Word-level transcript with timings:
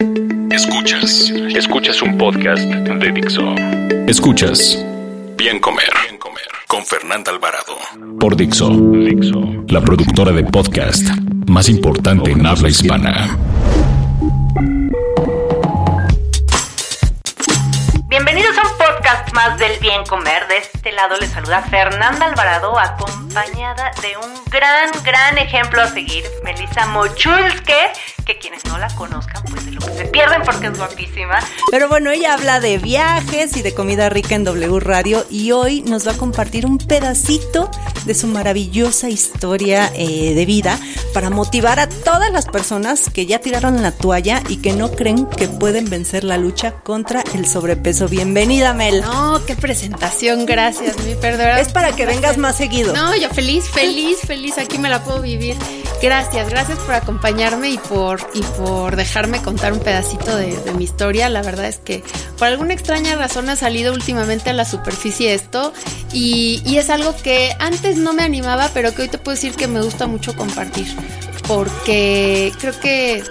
Escuchas, 0.00 1.30
escuchas 1.54 2.00
un 2.00 2.16
podcast 2.16 2.62
de 2.62 3.12
Dixo. 3.12 3.54
Escuchas 4.06 4.82
Bien 5.36 5.60
Comer, 5.60 5.90
Bien 6.04 6.18
Comer 6.18 6.48
con 6.66 6.86
Fernanda 6.86 7.30
Alvarado 7.30 7.76
por 8.18 8.34
Dixo, 8.34 8.70
Dixo, 8.70 9.42
la 9.68 9.82
productora 9.82 10.32
de 10.32 10.44
podcast 10.44 11.06
más 11.46 11.68
importante 11.68 12.30
en 12.30 12.46
habla 12.46 12.70
hispana. 12.70 13.36
Bienvenidos 18.08 18.56
a 18.56 18.62
un 18.62 18.78
podcast 18.78 19.34
más 19.34 19.58
del 19.58 19.78
bien 19.80 20.02
comer. 20.08 20.48
De 20.48 20.58
este 20.58 20.79
lado 20.96 21.16
les 21.18 21.30
saluda 21.30 21.62
Fernanda 21.62 22.26
Alvarado, 22.26 22.78
acompañada 22.78 23.90
de 24.02 24.16
un 24.16 24.44
gran, 24.50 24.90
gran 25.04 25.38
ejemplo 25.38 25.82
a 25.82 25.88
seguir, 25.88 26.24
Melissa 26.42 26.86
Mochulske, 26.86 27.92
que 28.24 28.38
quienes 28.38 28.64
no 28.66 28.78
la 28.78 28.88
conozcan, 28.94 29.42
pues 29.50 29.66
de 29.66 29.72
lo 29.72 29.80
que 29.80 29.92
se 29.92 30.04
pierden 30.06 30.42
porque 30.42 30.68
es 30.68 30.78
guapísima. 30.78 31.38
Pero 31.70 31.88
bueno, 31.88 32.10
ella 32.10 32.34
habla 32.34 32.60
de 32.60 32.78
viajes 32.78 33.56
y 33.56 33.62
de 33.62 33.74
comida 33.74 34.08
rica 34.08 34.34
en 34.34 34.44
W 34.44 34.80
Radio 34.80 35.24
y 35.30 35.52
hoy 35.52 35.82
nos 35.82 36.06
va 36.06 36.12
a 36.12 36.16
compartir 36.16 36.66
un 36.66 36.78
pedacito 36.78 37.70
de 38.04 38.14
su 38.14 38.26
maravillosa 38.26 39.08
historia 39.08 39.90
eh, 39.94 40.34
de 40.34 40.46
vida 40.46 40.78
para 41.12 41.30
motivar 41.30 41.80
a 41.80 41.88
todas 41.88 42.30
las 42.32 42.46
personas 42.46 43.10
que 43.10 43.26
ya 43.26 43.40
tiraron 43.40 43.82
la 43.82 43.92
toalla 43.92 44.42
y 44.48 44.56
que 44.58 44.72
no 44.72 44.90
creen 44.90 45.26
que 45.26 45.48
pueden 45.48 45.90
vencer 45.90 46.24
la 46.24 46.36
lucha 46.36 46.72
contra 46.72 47.22
el 47.34 47.46
sobrepeso. 47.46 48.08
Bienvenida, 48.08 48.72
Mel. 48.72 49.02
No, 49.02 49.44
qué 49.46 49.56
presentación, 49.56 50.46
gracias, 50.46 50.79
mi. 50.80 51.10
Es 51.60 51.72
para 51.72 51.92
que 51.92 52.06
vengas 52.06 52.38
más 52.38 52.56
seguido. 52.56 52.92
No, 52.92 53.14
yo 53.16 53.28
feliz, 53.30 53.68
feliz, 53.68 54.18
feliz, 54.26 54.58
aquí 54.58 54.78
me 54.78 54.88
la 54.88 55.02
puedo 55.04 55.20
vivir. 55.20 55.56
Gracias, 56.02 56.48
gracias 56.48 56.78
por 56.78 56.94
acompañarme 56.94 57.70
y 57.70 57.78
por, 57.78 58.20
y 58.32 58.40
por 58.42 58.96
dejarme 58.96 59.42
contar 59.42 59.72
un 59.72 59.80
pedacito 59.80 60.34
de, 60.36 60.56
de 60.56 60.72
mi 60.72 60.84
historia. 60.84 61.28
La 61.28 61.42
verdad 61.42 61.66
es 61.66 61.78
que 61.78 62.02
por 62.38 62.48
alguna 62.48 62.72
extraña 62.72 63.16
razón 63.16 63.50
ha 63.50 63.56
salido 63.56 63.92
últimamente 63.92 64.50
a 64.50 64.52
la 64.54 64.64
superficie 64.64 65.34
esto 65.34 65.72
y, 66.12 66.62
y 66.64 66.78
es 66.78 66.88
algo 66.88 67.14
que 67.16 67.54
antes 67.58 67.96
no 67.96 68.12
me 68.12 68.22
animaba, 68.22 68.70
pero 68.72 68.94
que 68.94 69.02
hoy 69.02 69.08
te 69.08 69.18
puedo 69.18 69.34
decir 69.34 69.54
que 69.54 69.66
me 69.66 69.82
gusta 69.82 70.06
mucho 70.06 70.34
compartir. 70.34 70.86
Porque 71.46 72.52
creo 72.60 72.78
que 72.80 73.22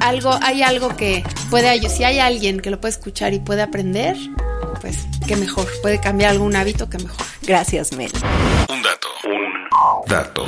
algo, 0.00 0.38
hay 0.42 0.62
algo 0.62 0.96
que 0.96 1.22
puede, 1.50 1.88
si 1.88 2.04
hay 2.04 2.18
alguien 2.18 2.60
que 2.60 2.70
lo 2.70 2.80
puede 2.80 2.92
escuchar 2.92 3.32
y 3.32 3.38
puede 3.38 3.62
aprender, 3.62 4.16
qué 5.30 5.36
mejor, 5.36 5.68
puede 5.80 6.00
cambiar 6.00 6.32
algún 6.32 6.56
hábito, 6.56 6.90
que 6.90 6.98
mejor. 6.98 7.24
Gracias, 7.42 7.92
Mel. 7.92 8.10
Un 8.68 8.82
dato, 8.82 9.06
un 9.28 10.08
dato. 10.08 10.44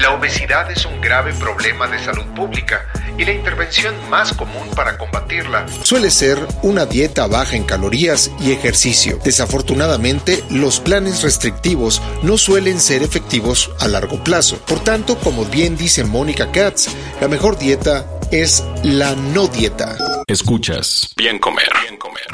La 0.00 0.12
obesidad 0.12 0.68
es 0.72 0.84
un 0.86 1.00
grave 1.00 1.32
problema 1.34 1.86
de 1.86 2.00
salud 2.00 2.26
pública 2.34 2.84
y 3.16 3.24
la 3.24 3.30
intervención 3.30 3.94
más 4.10 4.32
común 4.32 4.68
para 4.74 4.98
combatirla 4.98 5.66
suele 5.84 6.10
ser 6.10 6.44
una 6.62 6.84
dieta 6.84 7.28
baja 7.28 7.54
en 7.54 7.62
calorías 7.62 8.32
y 8.40 8.50
ejercicio. 8.50 9.20
Desafortunadamente, 9.22 10.42
los 10.50 10.80
planes 10.80 11.22
restrictivos 11.22 12.02
no 12.24 12.38
suelen 12.38 12.80
ser 12.80 13.04
efectivos 13.04 13.70
a 13.78 13.86
largo 13.86 14.24
plazo. 14.24 14.58
Por 14.66 14.80
tanto, 14.80 15.16
como 15.18 15.44
bien 15.44 15.76
dice 15.76 16.02
Mónica 16.02 16.50
Katz, 16.50 16.88
la 17.20 17.28
mejor 17.28 17.56
dieta 17.56 18.17
es 18.30 18.64
la 18.82 19.14
no 19.14 19.48
dieta. 19.48 19.96
Escuchas 20.26 21.12
Bien 21.16 21.38
Comer, 21.38 21.68
Bien 21.82 21.96
Comer. 21.96 22.26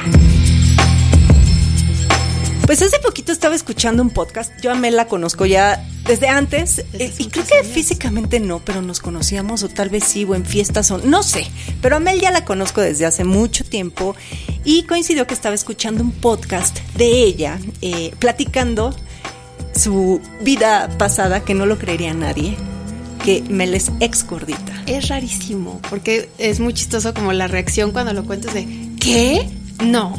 Pues 2.66 2.82
hace 2.82 2.99
poquito 2.99 3.31
estaba 3.31 3.55
escuchando 3.55 4.03
un 4.03 4.10
podcast. 4.10 4.53
Yo 4.60 4.72
a 4.72 4.75
Mel 4.75 4.97
la 4.97 5.06
conozco 5.06 5.47
ya 5.47 5.87
desde 6.06 6.28
antes. 6.28 6.84
Desde 6.93 7.04
eh, 7.04 7.15
y 7.19 7.28
creo 7.28 7.47
que 7.47 7.59
años. 7.59 7.69
físicamente 7.69 8.41
no, 8.41 8.60
pero 8.65 8.83
nos 8.83 9.00
conocíamos 9.00 9.62
o 9.62 9.69
tal 9.69 9.91
vez 9.91 10.04
sí, 10.04 10.25
o 10.25 10.34
en 10.34 10.44
fiestas 10.44 10.91
o 10.91 10.99
no 10.99 11.22
sé. 11.22 11.47
Pero 11.81 11.97
a 11.97 12.00
Mel 12.00 12.21
ya 12.21 12.31
la 12.31 12.44
conozco 12.44 12.81
desde 12.81 13.06
hace 13.06 13.25
mucho 13.25 13.65
tiempo 13.65 14.16
y 14.65 14.84
coincidió 14.84 15.27
que 15.27 15.34
estaba 15.34 15.54
escuchando 15.54 16.03
un 16.03 16.10
podcast 16.10 16.78
de 16.97 17.06
ella 17.06 17.59
eh, 17.83 18.12
platicando 18.19 18.97
su 19.75 20.21
vida 20.41 20.88
pasada, 20.99 21.44
que 21.44 21.54
no 21.54 21.66
lo 21.66 21.78
creería 21.78 22.15
nadie, 22.15 22.56
que 23.25 23.43
Mel 23.49 23.75
es 23.75 23.91
ex 24.01 24.27
gordita. 24.27 24.83
Es 24.87 25.09
rarísimo, 25.09 25.81
porque 25.89 26.29
es 26.37 26.61
muy 26.61 26.75
chistoso 26.75 27.15
como 27.15 27.33
la 27.33 27.49
reacción 27.49 27.91
cuando 27.91 28.12
lo 28.12 28.25
cuentas 28.25 28.53
de 28.53 28.67
¿qué? 29.01 29.49
No, 29.83 30.15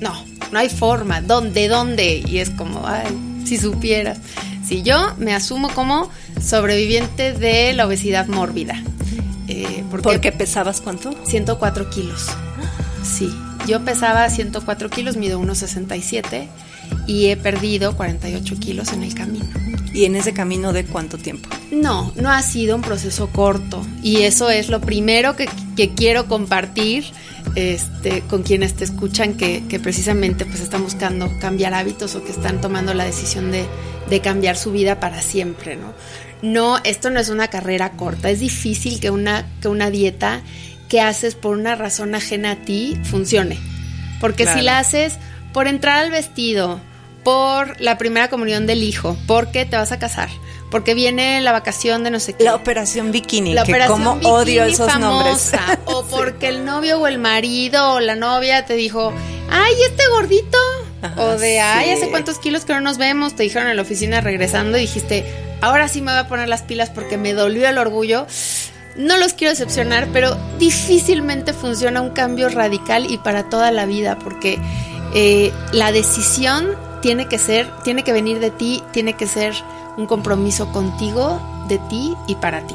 no, 0.00 0.24
no 0.52 0.58
hay 0.58 0.68
forma. 0.68 1.20
¿Dónde? 1.20 1.66
¿Dónde? 1.66 2.22
Y 2.26 2.38
es 2.38 2.50
como, 2.50 2.86
ay, 2.86 3.08
si 3.44 3.58
supieras. 3.58 4.18
Si 4.64 4.82
yo 4.82 5.14
me 5.18 5.34
asumo 5.34 5.68
como 5.70 6.10
sobreviviente 6.40 7.32
de 7.32 7.72
la 7.72 7.86
obesidad 7.86 8.28
mórbida. 8.28 8.80
Eh, 9.48 9.82
porque 9.90 10.04
¿Porque 10.04 10.32
pesabas 10.32 10.80
cuánto? 10.80 11.12
104 11.26 11.90
kilos. 11.90 12.28
Sí, 13.02 13.28
yo 13.66 13.84
pesaba 13.84 14.30
104 14.30 14.90
kilos, 14.90 15.16
mido 15.16 15.40
1,67 15.40 16.46
y 17.06 17.26
he 17.26 17.36
perdido 17.36 17.96
48 17.96 18.56
kilos 18.58 18.92
en 18.92 19.02
el 19.02 19.14
camino. 19.14 19.46
¿Y 19.92 20.06
en 20.06 20.16
ese 20.16 20.32
camino 20.32 20.72
de 20.72 20.84
cuánto 20.84 21.18
tiempo? 21.18 21.48
No, 21.70 22.12
no 22.16 22.30
ha 22.30 22.42
sido 22.42 22.74
un 22.74 22.82
proceso 22.82 23.28
corto 23.28 23.86
y 24.02 24.22
eso 24.22 24.50
es 24.50 24.68
lo 24.68 24.80
primero 24.80 25.36
que, 25.36 25.48
que 25.76 25.94
quiero 25.94 26.26
compartir 26.26 27.04
este, 27.54 28.22
con 28.22 28.42
quienes 28.42 28.74
te 28.74 28.82
escuchan 28.84 29.34
que, 29.34 29.62
que 29.68 29.78
precisamente 29.78 30.44
pues 30.46 30.60
están 30.60 30.82
buscando 30.82 31.30
cambiar 31.40 31.74
hábitos 31.74 32.14
o 32.16 32.24
que 32.24 32.32
están 32.32 32.60
tomando 32.60 32.92
la 32.94 33.04
decisión 33.04 33.52
de, 33.52 33.66
de 34.10 34.20
cambiar 34.20 34.56
su 34.56 34.72
vida 34.72 34.98
para 34.98 35.22
siempre, 35.22 35.76
¿no? 35.76 35.92
No, 36.42 36.78
esto 36.84 37.10
no 37.10 37.20
es 37.20 37.28
una 37.28 37.48
carrera 37.48 37.92
corta, 37.92 38.30
es 38.30 38.40
difícil 38.40 38.98
que 38.98 39.10
una, 39.10 39.46
que 39.62 39.68
una 39.68 39.90
dieta 39.90 40.42
que 40.88 41.00
haces 41.00 41.36
por 41.36 41.56
una 41.56 41.76
razón 41.76 42.14
ajena 42.14 42.52
a 42.52 42.56
ti 42.56 42.98
funcione. 43.04 43.58
Porque 44.20 44.42
Claro. 44.44 44.58
si 44.58 44.64
la 44.64 44.78
haces 44.78 45.14
por 45.54 45.66
entrar 45.68 46.00
al 46.00 46.10
vestido, 46.10 46.80
por 47.22 47.80
la 47.80 47.96
primera 47.96 48.28
comunión 48.28 48.66
del 48.66 48.82
hijo, 48.82 49.16
porque 49.26 49.64
te 49.64 49.76
vas 49.76 49.92
a 49.92 49.98
casar, 49.98 50.28
porque 50.70 50.92
viene 50.94 51.40
la 51.40 51.52
vacación 51.52 52.04
de 52.04 52.10
no 52.10 52.20
sé 52.20 52.34
qué. 52.34 52.44
La 52.44 52.54
operación 52.54 53.10
bikini, 53.12 53.54
La 53.54 53.64
que 53.64 53.72
operación 53.72 53.98
como 53.98 54.14
bikini 54.16 54.30
odio 54.32 54.64
esos 54.64 54.98
nombres. 54.98 55.50
famosa, 55.52 55.78
O 55.86 56.04
porque 56.04 56.48
el 56.48 56.66
novio 56.66 57.00
o 57.00 57.06
el 57.06 57.18
marido 57.18 57.92
o 57.94 58.00
la 58.00 58.16
novia 58.16 58.66
te 58.66 58.74
dijo, 58.74 59.12
ay, 59.48 59.72
este 59.88 60.02
gordito. 60.08 60.58
Ajá, 61.00 61.20
o 61.22 61.38
de, 61.38 61.60
ay, 61.60 61.86
sí. 61.86 61.92
hace 61.92 62.10
cuántos 62.10 62.38
kilos 62.38 62.64
que 62.64 62.74
no 62.74 62.80
nos 62.80 62.98
vemos. 62.98 63.34
Te 63.36 63.42
dijeron 63.44 63.68
en 63.68 63.76
la 63.76 63.82
oficina 63.82 64.20
regresando 64.20 64.76
y 64.76 64.82
dijiste, 64.82 65.24
ahora 65.62 65.86
sí 65.88 66.02
me 66.02 66.10
voy 66.12 66.20
a 66.20 66.28
poner 66.28 66.48
las 66.48 66.62
pilas 66.62 66.90
porque 66.90 67.16
me 67.16 67.32
dolió 67.32 67.68
el 67.68 67.78
orgullo. 67.78 68.26
No 68.96 69.16
los 69.18 69.32
quiero 69.34 69.50
decepcionar, 69.50 70.08
pero 70.12 70.36
difícilmente 70.58 71.52
funciona 71.52 72.00
un 72.00 72.10
cambio 72.10 72.48
radical 72.48 73.10
y 73.10 73.18
para 73.18 73.48
toda 73.48 73.70
la 73.70 73.86
vida, 73.86 74.18
porque 74.18 74.58
eh, 75.14 75.52
la 75.72 75.92
decisión 75.92 76.76
tiene 77.00 77.26
que 77.26 77.38
ser, 77.38 77.70
tiene 77.82 78.02
que 78.02 78.12
venir 78.12 78.40
de 78.40 78.50
ti, 78.50 78.82
tiene 78.92 79.14
que 79.14 79.26
ser 79.26 79.54
un 79.96 80.06
compromiso 80.06 80.72
contigo, 80.72 81.40
de 81.68 81.78
ti 81.78 82.16
y 82.26 82.34
para 82.34 82.60
ti. 82.66 82.74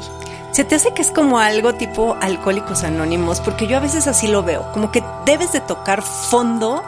¿Se 0.52 0.64
te 0.64 0.74
hace 0.74 0.92
que 0.92 1.02
es 1.02 1.12
como 1.12 1.38
algo 1.38 1.74
tipo 1.74 2.16
alcohólicos 2.20 2.82
anónimos? 2.82 3.40
Porque 3.40 3.66
yo 3.66 3.76
a 3.76 3.80
veces 3.80 4.06
así 4.06 4.26
lo 4.26 4.42
veo, 4.42 4.70
como 4.72 4.90
que 4.90 5.02
debes 5.24 5.52
de 5.52 5.60
tocar 5.60 6.02
fondo, 6.02 6.82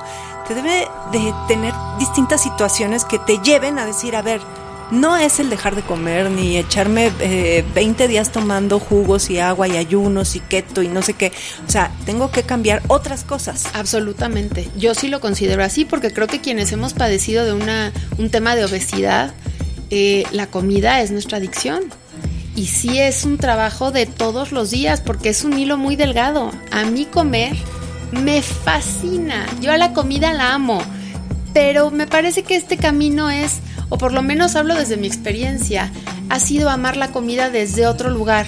te 0.48 0.54
debe 0.54 0.88
de 1.12 1.34
tener 1.46 1.72
distintas 1.98 2.42
situaciones 2.42 3.04
que 3.04 3.18
te 3.20 3.38
lleven 3.38 3.78
a 3.78 3.86
decir, 3.86 4.16
a 4.16 4.22
ver, 4.22 4.40
no 4.92 5.16
es 5.16 5.40
el 5.40 5.48
dejar 5.48 5.74
de 5.74 5.82
comer 5.82 6.30
ni 6.30 6.58
echarme 6.58 7.10
eh, 7.20 7.64
20 7.74 8.08
días 8.08 8.30
tomando 8.30 8.78
jugos 8.78 9.30
y 9.30 9.38
agua 9.38 9.66
y 9.66 9.78
ayunos 9.78 10.36
y 10.36 10.40
keto 10.40 10.82
y 10.82 10.88
no 10.88 11.00
sé 11.00 11.14
qué. 11.14 11.32
O 11.66 11.70
sea, 11.70 11.90
tengo 12.04 12.30
que 12.30 12.42
cambiar 12.42 12.82
otras 12.88 13.24
cosas. 13.24 13.66
Absolutamente. 13.72 14.68
Yo 14.76 14.94
sí 14.94 15.08
lo 15.08 15.20
considero 15.20 15.64
así 15.64 15.86
porque 15.86 16.12
creo 16.12 16.26
que 16.26 16.42
quienes 16.42 16.70
hemos 16.72 16.92
padecido 16.92 17.46
de 17.46 17.54
una, 17.54 17.90
un 18.18 18.28
tema 18.28 18.54
de 18.54 18.66
obesidad, 18.66 19.32
eh, 19.88 20.24
la 20.30 20.46
comida 20.46 21.00
es 21.00 21.10
nuestra 21.10 21.38
adicción. 21.38 21.84
Y 22.54 22.66
sí 22.66 22.98
es 22.98 23.24
un 23.24 23.38
trabajo 23.38 23.92
de 23.92 24.04
todos 24.04 24.52
los 24.52 24.70
días 24.70 25.00
porque 25.00 25.30
es 25.30 25.42
un 25.42 25.58
hilo 25.58 25.78
muy 25.78 25.96
delgado. 25.96 26.52
A 26.70 26.84
mí 26.84 27.06
comer 27.06 27.56
me 28.12 28.42
fascina. 28.42 29.46
Yo 29.62 29.72
a 29.72 29.78
la 29.78 29.94
comida 29.94 30.34
la 30.34 30.52
amo. 30.52 30.82
Pero 31.54 31.90
me 31.90 32.06
parece 32.06 32.42
que 32.42 32.56
este 32.56 32.76
camino 32.76 33.30
es, 33.30 33.60
o 33.92 33.98
por 33.98 34.14
lo 34.14 34.22
menos 34.22 34.56
hablo 34.56 34.74
desde 34.74 34.96
mi 34.96 35.06
experiencia, 35.06 35.92
ha 36.30 36.40
sido 36.40 36.70
amar 36.70 36.96
la 36.96 37.12
comida 37.12 37.50
desde 37.50 37.86
otro 37.86 38.08
lugar. 38.08 38.46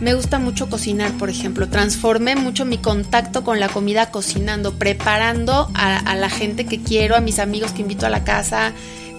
Me 0.00 0.14
gusta 0.14 0.38
mucho 0.38 0.70
cocinar, 0.70 1.10
por 1.14 1.30
ejemplo. 1.30 1.68
Transformé 1.68 2.36
mucho 2.36 2.64
mi 2.64 2.78
contacto 2.78 3.42
con 3.42 3.58
la 3.58 3.68
comida 3.68 4.12
cocinando, 4.12 4.74
preparando 4.74 5.68
a, 5.74 5.96
a 5.96 6.14
la 6.14 6.30
gente 6.30 6.64
que 6.64 6.80
quiero, 6.80 7.16
a 7.16 7.20
mis 7.20 7.40
amigos 7.40 7.72
que 7.72 7.82
invito 7.82 8.06
a 8.06 8.08
la 8.08 8.22
casa, 8.22 8.72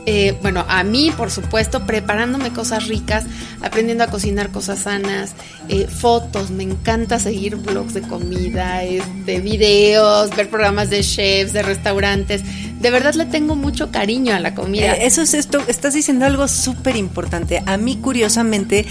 eh, 0.05 0.37
bueno, 0.41 0.65
a 0.67 0.83
mí, 0.83 1.11
por 1.15 1.31
supuesto, 1.31 1.85
preparándome 1.85 2.51
cosas 2.51 2.87
ricas, 2.87 3.25
aprendiendo 3.61 4.03
a 4.03 4.07
cocinar 4.07 4.51
cosas 4.51 4.79
sanas, 4.79 5.33
eh, 5.67 5.87
fotos, 5.87 6.51
me 6.51 6.63
encanta 6.63 7.19
seguir 7.19 7.55
blogs 7.55 7.93
de 7.93 8.01
comida, 8.01 8.79
de 8.79 9.39
videos, 9.39 10.35
ver 10.35 10.49
programas 10.49 10.89
de 10.89 11.01
chefs, 11.01 11.53
de 11.53 11.63
restaurantes. 11.63 12.43
De 12.79 12.91
verdad 12.91 13.15
le 13.15 13.25
tengo 13.25 13.55
mucho 13.55 13.89
cariño 13.89 14.35
a 14.35 14.39
la 14.39 14.53
comida. 14.53 14.93
Eh, 14.93 15.07
eso 15.07 15.23
es 15.23 15.33
esto, 15.33 15.59
estás 15.67 15.95
diciendo 15.95 16.25
algo 16.25 16.47
súper 16.47 16.95
importante. 16.95 17.63
A 17.65 17.77
mí, 17.77 17.97
curiosamente, 17.97 18.85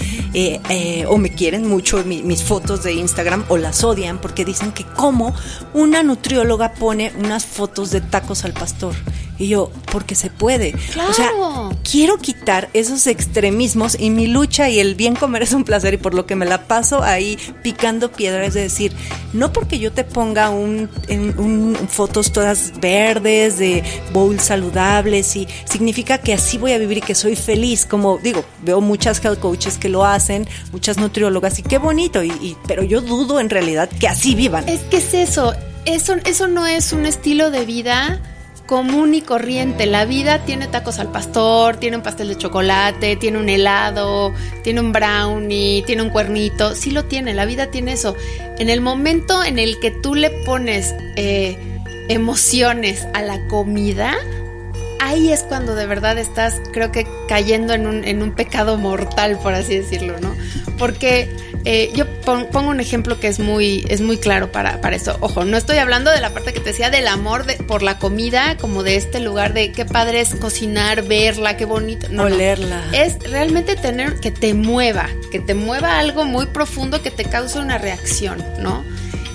o 1.07 1.17
me 1.17 1.29
quieren 1.29 1.67
mucho 1.67 2.03
mis 2.03 2.43
fotos 2.43 2.83
de 2.83 2.93
Instagram 2.93 3.45
o 3.47 3.57
las 3.57 3.83
odian 3.83 4.19
porque 4.19 4.43
dicen 4.43 4.73
que 4.73 4.83
como 4.83 5.33
una 5.73 6.03
nutrióloga 6.03 6.73
pone 6.73 7.13
unas 7.17 7.45
fotos 7.45 7.91
de 7.91 8.01
tacos 8.01 8.43
al 8.43 8.53
pastor. 8.53 8.95
Y 9.37 9.47
yo, 9.47 9.71
porque 9.91 10.15
se 10.15 10.29
puede. 10.29 10.71
Claro. 10.71 11.09
O 11.09 11.13
sea, 11.13 11.31
quiero 11.89 12.17
quitar 12.17 12.69
esos 12.73 13.07
extremismos 13.07 13.97
y 13.99 14.09
mi 14.09 14.27
lucha 14.27 14.69
y 14.69 14.79
el 14.79 14.95
bien 14.95 15.15
comer 15.15 15.43
es 15.43 15.53
un 15.53 15.63
placer 15.63 15.93
y 15.93 15.97
por 15.97 16.13
lo 16.13 16.25
que 16.25 16.35
me 16.35 16.45
la 16.45 16.67
paso 16.67 17.03
ahí 17.03 17.37
picando 17.61 18.11
piedra, 18.11 18.45
es 18.45 18.53
decir, 18.53 18.93
no 19.33 19.51
porque 19.53 19.79
yo 19.79 19.91
te 19.91 20.03
ponga 20.03 20.49
un, 20.49 20.89
un, 21.09 21.77
fotos 21.89 22.31
todas 22.31 22.73
verdes 22.79 23.57
de 23.57 23.83
bowls 24.13 24.43
saludables 24.43 25.35
y 25.35 25.47
significa 25.65 26.17
que 26.17 26.33
así 26.33 26.57
voy 26.57 26.71
a 26.73 26.77
vivir 26.77 26.99
y 26.99 27.01
que 27.01 27.15
soy 27.15 27.35
feliz, 27.35 27.85
como 27.85 28.17
digo, 28.17 28.43
veo 28.63 28.81
muchas 28.81 29.23
health 29.23 29.39
coaches 29.39 29.77
que 29.77 29.89
lo 29.89 30.05
hacen, 30.05 30.47
muchas 30.71 30.97
nutriólogas 30.97 31.59
y 31.59 31.63
qué 31.63 31.77
bonito, 31.77 32.23
y, 32.23 32.57
pero 32.67 32.83
yo 32.83 33.01
dudo 33.01 33.39
en 33.39 33.49
realidad 33.49 33.89
que 33.89 34.07
así 34.07 34.35
vivan. 34.35 34.67
Es 34.67 34.81
que 34.81 34.97
es 34.97 35.13
eso, 35.13 35.53
eso, 35.85 36.15
eso 36.25 36.47
no 36.47 36.65
es 36.65 36.93
un 36.93 37.05
estilo 37.05 37.51
de 37.51 37.65
vida 37.65 38.21
común 38.65 39.13
y 39.13 39.21
corriente. 39.21 39.85
La 39.85 40.05
vida 40.05 40.39
tiene 40.39 40.67
tacos 40.67 40.99
al 40.99 41.11
pastor, 41.11 41.77
tiene 41.77 41.97
un 41.97 42.03
pastel 42.03 42.29
de 42.29 42.37
chocolate, 42.37 43.15
tiene 43.15 43.37
un 43.37 43.49
helado, 43.49 44.33
tiene 44.63 44.81
un 44.81 44.91
brownie, 44.91 45.83
tiene 45.85 46.01
un 46.01 46.09
cuernito. 46.09 46.75
Sí 46.75 46.91
lo 46.91 47.05
tiene, 47.05 47.33
la 47.33 47.45
vida 47.45 47.67
tiene 47.71 47.93
eso. 47.93 48.15
En 48.57 48.69
el 48.69 48.81
momento 48.81 49.43
en 49.43 49.59
el 49.59 49.79
que 49.79 49.91
tú 49.91 50.15
le 50.15 50.29
pones 50.45 50.95
eh, 51.15 51.57
emociones 52.09 53.07
a 53.13 53.21
la 53.21 53.47
comida, 53.47 54.15
ahí 54.99 55.31
es 55.31 55.43
cuando 55.43 55.75
de 55.75 55.85
verdad 55.85 56.17
estás, 56.17 56.61
creo 56.73 56.91
que, 56.91 57.07
cayendo 57.27 57.73
en 57.73 57.87
un, 57.87 58.03
en 58.03 58.23
un 58.23 58.33
pecado 58.33 58.77
mortal, 58.77 59.37
por 59.41 59.53
así 59.53 59.77
decirlo, 59.77 60.19
¿no? 60.19 60.35
Porque 60.77 61.29
eh, 61.65 61.91
yo 61.95 62.05
pongo 62.25 62.69
un 62.69 62.79
ejemplo 62.79 63.19
que 63.19 63.27
es 63.27 63.39
muy, 63.39 63.85
es 63.87 64.01
muy 64.01 64.17
claro 64.17 64.51
para, 64.51 64.81
para 64.81 64.95
eso. 64.95 65.17
Ojo, 65.21 65.45
no 65.45 65.55
estoy 65.57 65.77
hablando 65.77 66.11
de 66.11 66.19
la 66.19 66.31
parte 66.31 66.51
que 66.51 66.59
te 66.59 66.71
decía 66.71 66.89
del 66.89 67.07
amor 67.07 67.45
de, 67.45 67.55
por 67.55 67.83
la 67.83 67.99
comida, 67.99 68.57
como 68.57 68.83
de 68.83 68.95
este 68.95 69.19
lugar 69.19 69.53
de 69.53 69.71
qué 69.71 69.85
padre 69.85 70.21
es 70.21 70.35
cocinar, 70.35 71.03
verla, 71.03 71.55
qué 71.55 71.65
bonito. 71.65 72.07
No, 72.09 72.23
Olerla. 72.23 72.83
Es 72.91 73.19
realmente 73.19 73.75
tener 73.75 74.19
que 74.19 74.31
te 74.31 74.53
mueva, 74.53 75.07
que 75.31 75.39
te 75.39 75.53
mueva 75.53 75.99
algo 75.99 76.25
muy 76.25 76.47
profundo 76.47 77.01
que 77.01 77.11
te 77.11 77.25
cause 77.25 77.59
una 77.59 77.77
reacción, 77.77 78.43
¿no? 78.59 78.83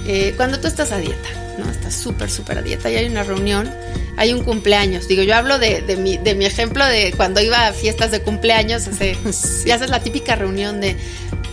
Eh, 0.07 0.35
cuando 0.37 0.59
tú 0.59 0.67
estás 0.67 0.93
a 0.93 0.99
dieta, 0.99 1.29
¿no? 1.59 1.71
Estás 1.71 1.95
súper, 1.95 2.31
súper 2.31 2.59
a 2.59 2.63
dieta 2.63 2.91
y 2.91 2.97
hay 2.97 3.07
una 3.07 3.23
reunión, 3.23 3.71
hay 4.17 4.33
un 4.33 4.43
cumpleaños. 4.43 5.07
Digo, 5.07 5.23
yo 5.23 5.37
hablo 5.37 5.59
de, 5.59 5.83
de, 5.83 5.97
mi, 5.97 6.19
de 6.19 6.35
mi 6.35 6.47
ejemplo 6.47 6.85
de 6.85 7.13
cuando 7.17 7.41
iba 7.41 7.67
a 7.67 7.73
fiestas 7.73 8.11
de 8.11 8.21
cumpleaños, 8.21 8.89
hace, 8.89 9.17
ya 9.67 9.77
haces 9.77 9.91
la 9.91 10.01
típica 10.01 10.37
reunión 10.37 10.81
de 10.81 10.97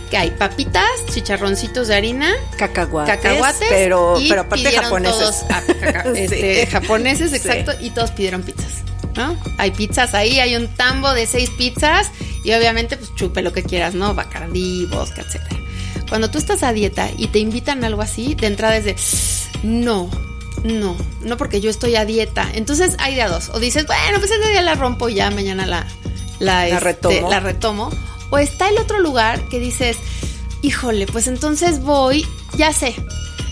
que 0.08 0.16
hay 0.16 0.30
papitas, 0.30 0.88
chicharroncitos 1.12 1.88
de 1.88 1.96
harina, 1.96 2.32
cacahuates, 2.56 3.16
cacahuates 3.16 3.68
pero, 3.68 4.16
pero 4.28 4.42
aparte 4.42 4.72
japoneses. 4.72 5.44
este, 6.14 6.66
japoneses, 6.66 7.32
exacto, 7.32 7.72
y 7.80 7.90
todos 7.90 8.10
pidieron 8.10 8.42
pizzas. 8.42 8.82
¿no? 9.16 9.36
Hay 9.58 9.72
pizzas 9.72 10.14
ahí, 10.14 10.38
hay 10.38 10.56
un 10.56 10.68
tambo 10.68 11.12
de 11.12 11.26
seis 11.26 11.50
pizzas 11.50 12.10
y 12.44 12.52
obviamente 12.52 12.96
pues 12.96 13.14
chupe 13.14 13.42
lo 13.42 13.52
que 13.52 13.62
quieras, 13.62 13.94
¿no? 13.94 14.14
Bacardí, 14.14 14.86
vodka, 14.86 15.22
etcétera. 15.22 15.56
Cuando 16.08 16.30
tú 16.30 16.38
estás 16.38 16.62
a 16.62 16.72
dieta 16.72 17.10
y 17.16 17.26
te 17.28 17.38
invitan 17.38 17.84
a 17.84 17.88
algo 17.88 18.00
así, 18.02 18.34
de 18.34 18.46
entrada 18.46 18.76
es 18.76 18.84
de 18.84 18.96
no, 19.62 20.08
no, 20.64 20.96
no 21.20 21.36
porque 21.36 21.60
yo 21.60 21.70
estoy 21.70 21.96
a 21.96 22.04
dieta. 22.04 22.48
Entonces 22.54 22.96
hay 22.98 23.14
de 23.14 23.22
a 23.22 23.28
dos. 23.28 23.50
O 23.50 23.58
dices, 23.58 23.86
bueno, 23.86 24.18
pues 24.18 24.30
ese 24.30 24.48
día 24.50 24.62
la 24.62 24.74
rompo 24.74 25.08
y 25.08 25.14
ya 25.14 25.30
mañana 25.30 25.66
la, 25.66 25.86
la, 26.38 26.66
este, 26.66 26.80
retomo. 26.80 27.30
la 27.30 27.40
retomo. 27.40 27.90
O 28.30 28.38
está 28.38 28.68
el 28.68 28.78
otro 28.78 29.00
lugar 29.00 29.40
que 29.48 29.58
dices, 29.58 29.96
híjole, 30.62 31.06
pues 31.06 31.26
entonces 31.26 31.80
voy, 31.80 32.26
ya 32.56 32.72
sé. 32.72 32.94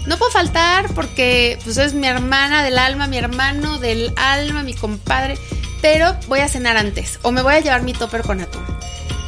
No 0.07 0.19
puedo 0.19 0.31
faltar 0.31 0.93
porque 0.95 1.59
pues 1.65 1.79
es 1.79 1.95
mi 1.95 2.07
hermana 2.07 2.63
del 2.63 2.79
alma, 2.79 3.09
mi 3.09 3.19
hermano 3.19 3.79
del 3.79 4.13
alma, 4.17 4.63
mi 4.63 4.75
compadre, 4.75 5.37
pero 5.83 6.17
voy 6.29 6.41
a 6.41 6.49
cenar 6.49 6.77
antes 6.77 7.19
o 7.23 7.33
me 7.33 7.43
voy 7.43 7.55
a 7.55 7.61
llevar 7.61 7.83
mi 7.83 7.93
topper 7.93 8.23
con 8.23 8.41
atún. 8.41 8.65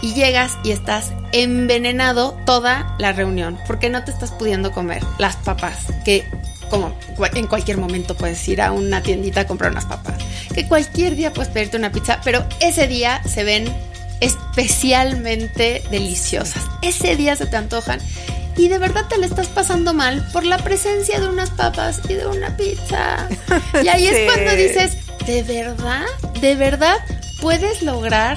Y 0.03 0.15
llegas 0.15 0.57
y 0.63 0.71
estás 0.71 1.13
envenenado 1.33 2.37
toda 2.47 2.95
la 2.99 3.13
reunión 3.13 3.59
porque 3.67 3.91
no 3.91 4.05
te 4.05 4.13
estás 4.13 4.31
pudiendo 4.31 4.71
comer 4.71 5.03
las 5.19 5.37
papas 5.37 5.87
que 6.05 6.25
como 6.71 6.97
en 7.35 7.47
cualquier 7.47 7.79
momento 7.79 8.15
puedes 8.17 8.47
ir 8.49 8.61
a 8.61 8.73
una 8.73 9.03
tiendita 9.03 9.43
a 9.43 9.47
comprar 9.47 9.73
unas 9.73 9.87
papas, 9.87 10.17
que 10.55 10.67
cualquier 10.69 11.17
día 11.17 11.33
puedes 11.33 11.51
pedirte 11.51 11.77
una 11.77 11.91
pizza, 11.91 12.21
pero 12.25 12.45
ese 12.61 12.87
día 12.87 13.23
se 13.25 13.45
ven 13.45 13.73
especialmente 14.21 15.83
deliciosas. 15.91 16.65
Ese 16.83 17.17
día 17.17 17.37
se 17.37 17.47
te 17.47 17.57
antojan 17.57 18.01
y 18.57 18.69
de 18.69 18.79
verdad 18.79 19.07
te 19.09 19.19
le 19.19 19.27
estás 19.27 19.47
pasando 19.49 19.95
mal 19.95 20.27
por 20.33 20.45
la 20.45 20.59
presencia 20.59 21.21
de 21.21 21.29
unas 21.29 21.51
papas 21.51 22.01
y 22.09 22.15
de 22.15 22.27
una 22.27 22.57
pizza. 22.57 23.29
Y 23.83 23.89
ahí 23.89 24.07
es 24.07 24.31
cuando 24.33 24.55
dices, 24.57 24.97
¿de 25.27 25.43
verdad? 25.43 26.07
¿De 26.41 26.57
verdad 26.57 26.97
puedes 27.41 27.83
lograr 27.83 28.37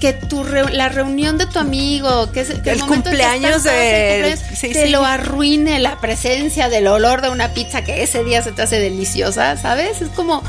que 0.00 0.12
tu 0.14 0.44
la 0.44 0.88
reunión 0.88 1.36
de 1.36 1.46
tu 1.46 1.58
amigo, 1.58 2.32
que 2.32 2.40
es 2.40 2.50
el, 2.50 2.80
cumpleaños 2.80 3.62
de 3.62 4.38
te 4.60 4.88
lo 4.88 5.04
arruine 5.04 5.78
la 5.78 6.00
presencia 6.00 6.68
del 6.68 6.86
olor 6.86 7.20
de 7.20 7.28
una 7.28 7.52
pizza 7.52 7.84
que 7.84 8.02
ese 8.02 8.24
día 8.24 8.42
se 8.42 8.52
te 8.52 8.62
hace 8.62 8.80
deliciosa, 8.80 9.56
¿sabes? 9.56 10.00
Es 10.00 10.08
como 10.08 10.42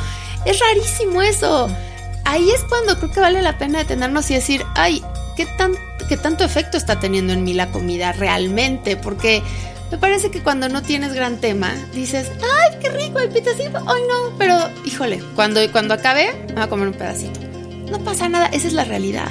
es 0.46 0.60
rarísimo 0.60 1.22
eso 1.22 1.70
ahí 2.32 2.50
es 2.50 2.64
cuando 2.64 2.98
creo 2.98 3.12
que 3.12 3.20
vale 3.20 3.42
la 3.42 3.58
pena 3.58 3.80
detenernos 3.80 4.32
y 4.32 4.36
decir, 4.36 4.66
ay, 4.76 5.04
¿qué, 5.36 5.46
tan, 5.46 5.74
¿qué 6.08 6.16
tanto 6.16 6.46
efecto 6.46 6.78
está 6.78 7.00
teniendo 7.00 7.34
en 7.34 7.44
mí 7.44 7.54
la 7.54 7.72
comida 7.72 8.14
realmente? 8.14 8.96
Porque 8.96 9.44
me 9.92 9.98
parece 9.98 10.32
que 10.32 10.42
cuando 10.42 10.70
no 10.70 10.82
tienes 10.82 11.14
gran 11.14 11.42
tema, 11.42 11.74
dices, 11.94 12.32
ay, 12.42 12.78
qué 12.82 12.90
rico 12.90 13.20
el 13.20 13.30
pitacito, 13.30 13.80
ay 13.80 14.02
no, 14.08 14.38
pero 14.38 14.58
híjole, 14.86 15.22
cuando, 15.36 15.60
cuando 15.74 15.94
acabe, 15.94 16.34
me 16.48 16.54
voy 16.54 16.64
a 16.64 16.68
comer 16.68 16.88
un 16.88 16.94
pedacito. 16.94 17.40
No 17.92 18.00
pasa 18.00 18.30
nada, 18.30 18.46
esa 18.48 18.68
es 18.68 18.74
la 18.74 18.86
realidad. 18.86 19.28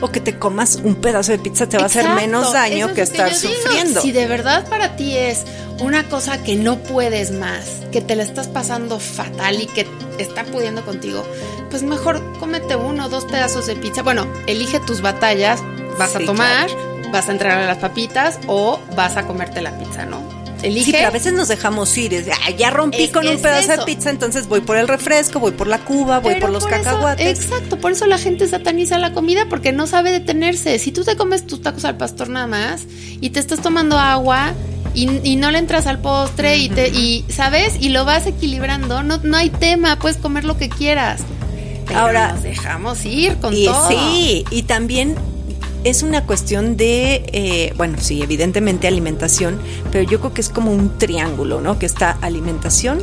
O 0.00 0.10
que 0.10 0.20
te 0.20 0.38
comas 0.38 0.76
un 0.76 0.94
pedazo 0.94 1.32
de 1.32 1.38
pizza 1.38 1.68
te 1.68 1.76
va 1.76 1.82
a 1.82 1.86
hacer 1.86 2.08
menos 2.14 2.54
daño 2.54 2.94
que 2.94 3.02
estar 3.02 3.34
sufriendo. 3.34 4.00
Si 4.00 4.12
de 4.12 4.26
verdad 4.26 4.66
para 4.66 4.96
ti 4.96 5.14
es 5.14 5.44
una 5.78 6.08
cosa 6.08 6.42
que 6.42 6.56
no 6.56 6.78
puedes 6.78 7.32
más, 7.32 7.66
que 7.92 8.00
te 8.00 8.16
la 8.16 8.22
estás 8.22 8.48
pasando 8.48 8.98
fatal 8.98 9.60
y 9.60 9.66
que 9.66 9.86
está 10.22 10.44
pudiendo 10.44 10.84
contigo, 10.84 11.24
pues 11.70 11.82
mejor 11.82 12.22
cómete 12.38 12.76
uno 12.76 13.06
o 13.06 13.08
dos 13.08 13.24
pedazos 13.24 13.66
de 13.66 13.76
pizza. 13.76 14.02
Bueno, 14.02 14.26
elige 14.46 14.80
tus 14.80 15.00
batallas, 15.02 15.60
vas 15.98 16.16
a 16.16 16.20
tomar, 16.20 16.68
vas 17.12 17.28
a 17.28 17.32
entrar 17.32 17.58
a 17.58 17.66
las 17.66 17.78
papitas 17.78 18.38
o 18.46 18.80
vas 18.96 19.16
a 19.16 19.26
comerte 19.26 19.60
la 19.60 19.76
pizza, 19.78 20.06
¿no? 20.06 20.40
Elige. 20.62 20.86
Sí, 20.86 20.92
pero 20.92 21.08
a 21.08 21.10
veces 21.10 21.32
nos 21.32 21.48
dejamos 21.48 21.96
ir. 21.96 22.12
Es 22.14 22.26
ya 22.58 22.70
rompí 22.70 23.08
con 23.08 23.26
un 23.26 23.40
pedazo 23.40 23.72
de 23.72 23.84
pizza, 23.84 24.10
entonces 24.10 24.46
voy 24.46 24.60
por 24.60 24.76
el 24.76 24.88
refresco, 24.88 25.40
voy 25.40 25.52
por 25.52 25.66
la 25.66 25.78
cuba, 25.78 26.18
voy 26.18 26.34
por 26.34 26.50
los 26.50 26.66
cacahuates. 26.66 27.40
exacto, 27.40 27.78
por 27.78 27.92
eso 27.92 28.06
la 28.06 28.18
gente 28.18 28.46
sataniza 28.46 28.98
la 28.98 29.12
comida 29.12 29.46
porque 29.48 29.72
no 29.72 29.86
sabe 29.86 30.12
detenerse. 30.12 30.78
Si 30.78 30.92
tú 30.92 31.04
te 31.04 31.16
comes 31.16 31.46
tus 31.46 31.62
tacos 31.62 31.84
al 31.84 31.96
pastor 31.96 32.28
nada 32.28 32.46
más 32.46 32.86
y 33.20 33.30
te 33.30 33.40
estás 33.40 33.62
tomando 33.62 33.98
agua, 33.98 34.52
y, 34.94 35.36
no 35.36 35.50
le 35.50 35.58
entras 35.58 35.86
al 35.86 36.00
postre 36.00 36.58
y 36.58 36.68
te 36.68 36.88
y 36.88 37.24
sabes 37.28 37.76
y 37.80 37.90
lo 37.90 38.04
vas 38.04 38.26
equilibrando 38.26 39.02
no 39.02 39.18
no 39.18 39.36
hay 39.36 39.50
tema 39.50 39.98
puedes 39.98 40.18
comer 40.18 40.44
lo 40.44 40.56
que 40.56 40.68
quieras. 40.68 41.22
Ahora 41.94 42.32
nos 42.32 42.42
dejamos 42.44 43.04
ir 43.04 43.36
con 43.38 43.52
y, 43.54 43.66
todo. 43.66 43.88
sí 43.88 44.44
y 44.50 44.62
también 44.62 45.16
es 45.84 46.02
una 46.02 46.24
cuestión 46.24 46.76
de 46.76 47.24
eh, 47.32 47.72
bueno 47.76 47.98
sí 48.00 48.22
evidentemente 48.22 48.86
alimentación 48.86 49.60
pero 49.90 50.08
yo 50.08 50.20
creo 50.20 50.34
que 50.34 50.40
es 50.40 50.50
como 50.50 50.72
un 50.72 50.98
triángulo 50.98 51.60
no 51.60 51.78
que 51.78 51.86
está 51.86 52.16
alimentación 52.20 53.02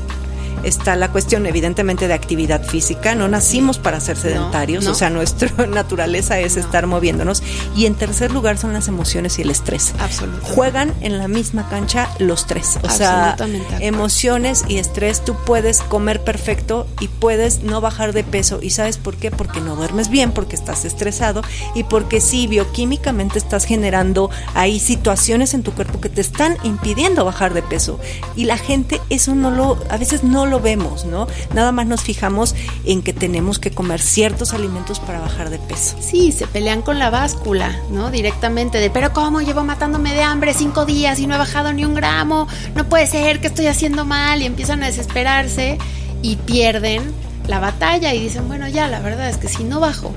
está 0.67 0.95
la 0.95 1.11
cuestión 1.11 1.45
evidentemente 1.45 2.07
de 2.07 2.13
actividad 2.13 2.63
física, 2.63 3.15
no 3.15 3.27
nacimos 3.27 3.77
para 3.77 3.99
ser 3.99 4.17
sedentarios, 4.17 4.87
o 4.87 4.93
sea, 4.93 5.09
nuestra 5.09 5.67
naturaleza 5.67 6.39
es 6.39 6.57
estar 6.57 6.87
moviéndonos. 6.87 7.41
Y 7.75 7.85
en 7.85 7.95
tercer 7.95 8.31
lugar 8.31 8.57
son 8.57 8.73
las 8.73 8.87
emociones 8.87 9.39
y 9.39 9.43
el 9.43 9.49
estrés. 9.49 9.93
Absolutamente. 9.99 10.53
Juegan 10.53 10.93
en 11.01 11.17
la 11.17 11.27
misma 11.27 11.67
cancha 11.69 12.09
los 12.19 12.47
tres, 12.47 12.79
o 12.83 12.89
sea, 12.89 13.35
emociones 13.79 14.65
y 14.67 14.77
estrés, 14.77 15.23
tú 15.23 15.35
puedes 15.45 15.81
comer 15.81 16.23
perfecto 16.23 16.87
y 16.99 17.07
puedes 17.07 17.63
no 17.63 17.81
bajar 17.81 18.13
de 18.13 18.23
peso. 18.23 18.59
¿Y 18.61 18.71
sabes 18.71 18.97
por 18.97 19.15
qué? 19.15 19.31
Porque 19.31 19.61
no 19.61 19.75
duermes 19.75 20.09
bien, 20.09 20.31
porque 20.31 20.55
estás 20.55 20.85
estresado 20.85 21.41
y 21.75 21.83
porque 21.83 22.19
sí, 22.21 22.47
bioquímicamente 22.47 23.39
estás 23.39 23.65
generando 23.65 24.29
ahí 24.53 24.79
situaciones 24.79 25.53
en 25.53 25.63
tu 25.63 25.71
cuerpo 25.71 26.01
que 26.01 26.09
te 26.09 26.21
están 26.21 26.57
impidiendo 26.63 27.23
bajar 27.25 27.53
de 27.53 27.61
peso. 27.61 27.99
Y 28.35 28.45
la 28.45 28.57
gente 28.57 29.01
eso 29.09 29.35
no 29.35 29.51
lo, 29.51 29.77
a 29.89 29.97
veces 29.97 30.23
no 30.23 30.45
lo 30.45 30.56
vemos, 30.59 31.05
¿no? 31.05 31.27
Nada 31.53 31.71
más 31.71 31.87
nos 31.87 32.01
fijamos 32.01 32.55
en 32.85 33.01
que 33.01 33.13
tenemos 33.13 33.59
que 33.59 33.71
comer 33.71 34.01
ciertos 34.01 34.53
alimentos 34.53 34.99
para 34.99 35.19
bajar 35.19 35.49
de 35.49 35.59
peso. 35.59 35.97
Sí, 35.99 36.31
se 36.31 36.47
pelean 36.47 36.81
con 36.81 36.99
la 36.99 37.09
báscula, 37.09 37.79
¿no? 37.91 38.11
Directamente 38.11 38.79
de, 38.79 38.89
pero 38.89 39.13
¿cómo 39.13 39.41
llevo 39.41 39.63
matándome 39.63 40.13
de 40.13 40.21
hambre 40.21 40.53
cinco 40.53 40.85
días 40.85 41.19
y 41.19 41.27
no 41.27 41.35
he 41.35 41.37
bajado 41.37 41.73
ni 41.73 41.85
un 41.85 41.93
gramo? 41.93 42.47
No 42.75 42.87
puede 42.87 43.07
ser, 43.07 43.39
que 43.39 43.47
estoy 43.47 43.67
haciendo 43.67 44.05
mal? 44.05 44.41
Y 44.41 44.45
empiezan 44.45 44.83
a 44.83 44.87
desesperarse 44.87 45.77
y 46.21 46.35
pierden 46.37 47.13
la 47.47 47.59
batalla 47.59 48.13
y 48.13 48.19
dicen, 48.19 48.47
bueno, 48.47 48.67
ya, 48.67 48.87
la 48.87 48.99
verdad 48.99 49.29
es 49.29 49.37
que 49.37 49.47
si 49.47 49.63
no 49.63 49.79
bajo 49.79 50.13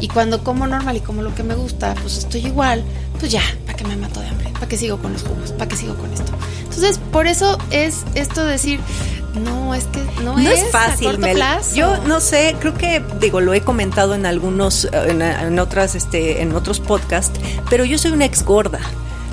y 0.00 0.08
cuando 0.08 0.44
como 0.44 0.66
normal 0.66 0.96
y 0.96 1.00
como 1.00 1.22
lo 1.22 1.34
que 1.34 1.42
me 1.42 1.54
gusta, 1.54 1.94
pues 2.02 2.18
estoy 2.18 2.46
igual, 2.46 2.84
pues 3.18 3.32
ya, 3.32 3.42
¿para 3.64 3.76
qué 3.76 3.84
me 3.84 3.96
mato 3.96 4.20
de 4.20 4.28
hambre? 4.28 4.50
¿Para 4.52 4.68
qué 4.68 4.76
sigo 4.76 4.98
con 4.98 5.12
los 5.12 5.22
jugos? 5.22 5.52
¿Para 5.52 5.68
qué 5.68 5.76
sigo 5.76 5.94
con 5.94 6.12
esto? 6.12 6.32
Entonces, 6.64 6.98
por 7.10 7.26
eso 7.26 7.56
es 7.70 8.04
esto 8.14 8.44
de 8.44 8.52
decir, 8.52 8.80
no, 9.40 9.74
es 9.74 9.84
que 9.84 10.00
no, 10.22 10.38
es, 10.38 10.70
fácil. 10.70 11.18
Yo 11.74 11.96
no 12.06 12.20
sé, 12.20 12.56
creo 12.60 12.74
que 12.74 13.02
digo 13.20 13.40
lo 13.40 13.54
he 13.54 13.60
comentado 13.60 14.14
en 14.14 14.26
algunos, 14.26 14.88
en, 14.92 15.58
otras, 15.58 15.94
este, 15.94 16.42
en 16.42 16.54
otros 16.54 16.80
podcasts, 16.80 17.38
pero 17.68 17.84
yo 17.84 17.98
soy 17.98 18.12
una 18.12 18.24
ex 18.24 18.44
gorda. 18.44 18.80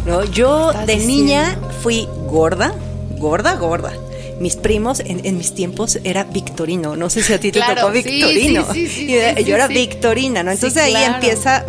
¿no? 0.06 0.24
Yo 0.26 0.72
de 0.74 0.98
niña 0.98 1.58
fui 1.82 2.08
gorda, 2.28 2.74
gorda, 3.18 3.56
gorda 3.56 3.94
mis 4.42 4.56
primos 4.56 5.02
en, 5.06 5.38
mis 5.38 5.54
tiempos 5.54 6.00
era 6.04 6.24
Victorino. 6.24 6.96
No 6.96 7.10
sé 7.10 7.22
si 7.22 7.32
a 7.32 7.40
ti 7.40 7.52
te 7.52 7.62
tocó 7.62 7.92
Victorino. 7.92 8.66
yo 8.74 9.56
era 9.56 9.68
Victorina, 9.68 10.44
¿no? 10.44 10.52
Entonces 10.52 10.82
ahí 10.84 10.96
empieza. 10.96 11.64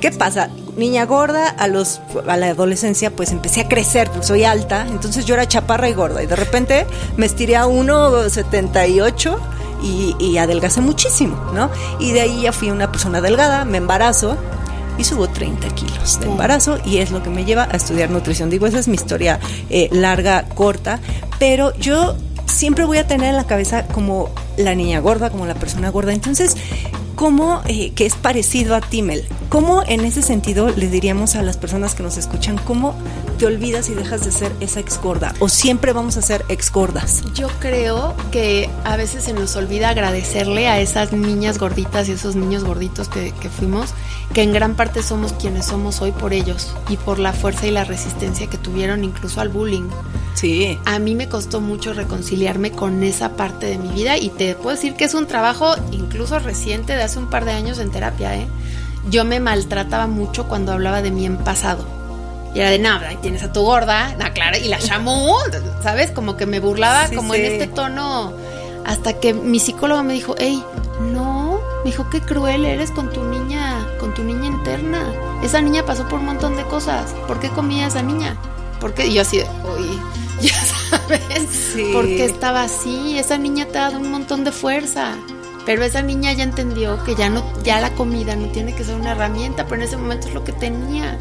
¿Qué 0.00 0.10
pasa? 0.12 0.50
Niña 0.76 1.06
gorda, 1.06 1.48
a 1.48 1.68
los 1.68 2.00
a 2.28 2.36
la 2.36 2.48
adolescencia 2.48 3.10
pues 3.10 3.32
empecé 3.32 3.62
a 3.62 3.68
crecer, 3.68 4.10
pues 4.10 4.26
soy 4.26 4.44
alta, 4.44 4.86
entonces 4.88 5.24
yo 5.24 5.34
era 5.34 5.48
chaparra 5.48 5.88
y 5.88 5.94
gorda 5.94 6.22
y 6.22 6.26
de 6.26 6.36
repente 6.36 6.86
me 7.16 7.24
estiré 7.24 7.56
a 7.56 7.66
1.78 7.66 9.38
y, 9.82 10.14
y 10.18 10.38
adelgacé 10.38 10.82
muchísimo, 10.82 11.36
¿no? 11.54 11.70
Y 11.98 12.12
de 12.12 12.20
ahí 12.20 12.42
ya 12.42 12.52
fui 12.52 12.70
una 12.70 12.92
persona 12.92 13.20
delgada, 13.22 13.64
me 13.64 13.78
embarazo, 13.78 14.36
y 14.98 15.04
subo 15.04 15.28
30 15.28 15.68
kilos 15.74 16.20
de 16.20 16.26
embarazo 16.26 16.78
y 16.84 16.98
es 16.98 17.10
lo 17.10 17.22
que 17.22 17.30
me 17.30 17.44
lleva 17.44 17.64
a 17.64 17.76
estudiar 17.76 18.10
nutrición. 18.10 18.50
Digo, 18.50 18.66
esa 18.66 18.78
es 18.78 18.88
mi 18.88 18.94
historia 18.94 19.38
eh, 19.70 19.88
larga, 19.92 20.48
corta, 20.54 21.00
pero 21.38 21.74
yo 21.76 22.16
siempre 22.46 22.84
voy 22.84 22.98
a 22.98 23.06
tener 23.06 23.30
en 23.30 23.36
la 23.36 23.46
cabeza 23.46 23.86
como 23.88 24.30
la 24.56 24.74
niña 24.74 25.00
gorda, 25.00 25.30
como 25.30 25.46
la 25.46 25.54
persona 25.54 25.90
gorda. 25.90 26.12
Entonces, 26.12 26.56
¿cómo, 27.16 27.62
eh, 27.66 27.92
que 27.94 28.06
es 28.06 28.14
parecido 28.14 28.76
a 28.76 28.80
Timmel, 28.80 29.24
cómo 29.48 29.82
en 29.82 30.04
ese 30.04 30.22
sentido 30.22 30.68
le 30.68 30.88
diríamos 30.88 31.34
a 31.34 31.42
las 31.42 31.56
personas 31.56 31.94
que 31.94 32.02
nos 32.02 32.16
escuchan, 32.18 32.58
cómo 32.58 32.94
te 33.38 33.46
olvidas 33.46 33.88
y 33.88 33.94
dejas 33.94 34.24
de 34.24 34.30
ser 34.30 34.52
esa 34.60 34.80
ex 34.80 35.00
gorda? 35.00 35.34
¿O 35.40 35.48
siempre 35.48 35.92
vamos 35.92 36.16
a 36.18 36.22
ser 36.22 36.44
ex 36.48 36.70
gordas? 36.70 37.24
Yo 37.34 37.48
creo 37.58 38.14
que 38.30 38.70
a 38.84 38.96
veces 38.96 39.24
se 39.24 39.32
nos 39.32 39.56
olvida 39.56 39.88
agradecerle 39.88 40.68
a 40.68 40.78
esas 40.78 41.12
niñas 41.12 41.58
gorditas 41.58 42.08
y 42.08 42.12
esos 42.12 42.36
niños 42.36 42.64
gorditos 42.64 43.08
que, 43.08 43.32
que 43.40 43.48
fuimos, 43.48 43.90
que 44.32 44.42
en 44.42 44.52
gran 44.52 44.76
parte 44.76 45.02
somos 45.02 45.32
quienes 45.32 45.66
somos 45.66 46.02
hoy 46.02 46.12
por 46.12 46.34
ellos 46.34 46.74
y 46.90 46.98
por 46.98 47.18
la 47.18 47.32
fuerza 47.32 47.66
y 47.66 47.70
la 47.70 47.84
resistencia 47.84 48.46
que 48.48 48.58
tuvieron 48.58 49.04
incluso 49.04 49.40
al 49.40 49.48
bullying. 49.48 49.88
Sí. 50.34 50.78
A 50.84 50.98
mí 50.98 51.14
me 51.14 51.30
costó 51.30 51.62
mucho 51.62 51.94
reconciliarme 51.94 52.70
con 52.70 53.02
esa 53.02 53.36
parte 53.36 53.66
de 53.66 53.78
mi 53.78 53.88
vida 53.88 54.18
y 54.18 54.28
te 54.28 54.54
puedo 54.54 54.76
decir 54.76 54.92
que 54.92 55.04
es 55.04 55.14
un 55.14 55.26
trabajo 55.26 55.74
incluso 55.92 56.38
reciente 56.38 56.94
de 56.94 57.05
hace 57.06 57.18
un 57.18 57.30
par 57.30 57.44
de 57.44 57.52
años 57.52 57.78
en 57.78 57.90
terapia, 57.90 58.36
¿eh? 58.36 58.46
Yo 59.08 59.24
me 59.24 59.40
maltrataba 59.40 60.06
mucho 60.06 60.48
cuando 60.48 60.72
hablaba 60.72 61.02
de 61.02 61.10
mí 61.10 61.26
en 61.26 61.38
pasado. 61.38 61.84
Y 62.54 62.60
era 62.60 62.70
de, 62.70 62.78
nada, 62.78 63.08
ahí 63.08 63.16
tienes 63.16 63.42
a 63.42 63.52
tu 63.52 63.62
gorda, 63.62 64.14
la 64.18 64.32
clara, 64.32 64.58
y 64.58 64.68
la 64.68 64.78
llamó, 64.78 65.36
¿sabes? 65.82 66.10
Como 66.10 66.36
que 66.36 66.46
me 66.46 66.60
burlaba 66.60 67.08
como 67.14 67.34
en 67.34 67.44
este 67.44 67.66
tono. 67.66 68.32
Hasta 68.84 69.14
que 69.14 69.34
mi 69.34 69.58
psicóloga 69.58 70.02
me 70.02 70.12
dijo, 70.12 70.36
hey, 70.38 70.62
no, 71.00 71.60
me 71.84 71.90
dijo, 71.90 72.08
qué 72.08 72.20
cruel 72.20 72.64
eres 72.64 72.90
con 72.92 73.10
tu 73.10 73.22
niña, 73.24 73.86
con 73.98 74.14
tu 74.14 74.22
niña 74.22 74.46
interna. 74.46 75.12
Esa 75.42 75.60
niña 75.60 75.84
pasó 75.84 76.08
por 76.08 76.20
un 76.20 76.26
montón 76.26 76.56
de 76.56 76.62
cosas. 76.64 77.14
¿Por 77.26 77.40
qué 77.40 77.48
comía 77.50 77.88
esa 77.88 78.02
niña? 78.02 78.36
¿Por 78.80 78.94
qué? 78.94 79.06
Y 79.06 79.14
yo 79.14 79.22
así 79.22 79.38
uy, 79.38 80.00
ya 80.40 80.54
sabes, 80.54 81.48
sí. 81.50 81.90
porque 81.92 82.24
estaba 82.24 82.62
así. 82.62 83.18
Esa 83.18 83.38
niña 83.38 83.66
te 83.66 83.78
ha 83.78 83.82
dado 83.82 83.98
un 83.98 84.10
montón 84.10 84.44
de 84.44 84.52
fuerza. 84.52 85.16
Pero 85.66 85.84
esa 85.84 86.00
niña 86.00 86.32
ya 86.32 86.44
entendió 86.44 87.02
que 87.04 87.16
ya 87.16 87.28
no, 87.28 87.44
ya 87.62 87.80
la 87.80 87.92
comida 87.94 88.36
no 88.36 88.46
tiene 88.48 88.74
que 88.74 88.84
ser 88.84 88.94
una 88.94 89.12
herramienta, 89.12 89.64
pero 89.64 89.82
en 89.82 89.88
ese 89.88 89.96
momento 89.96 90.28
es 90.28 90.34
lo 90.34 90.44
que 90.44 90.52
tenía. 90.52 91.18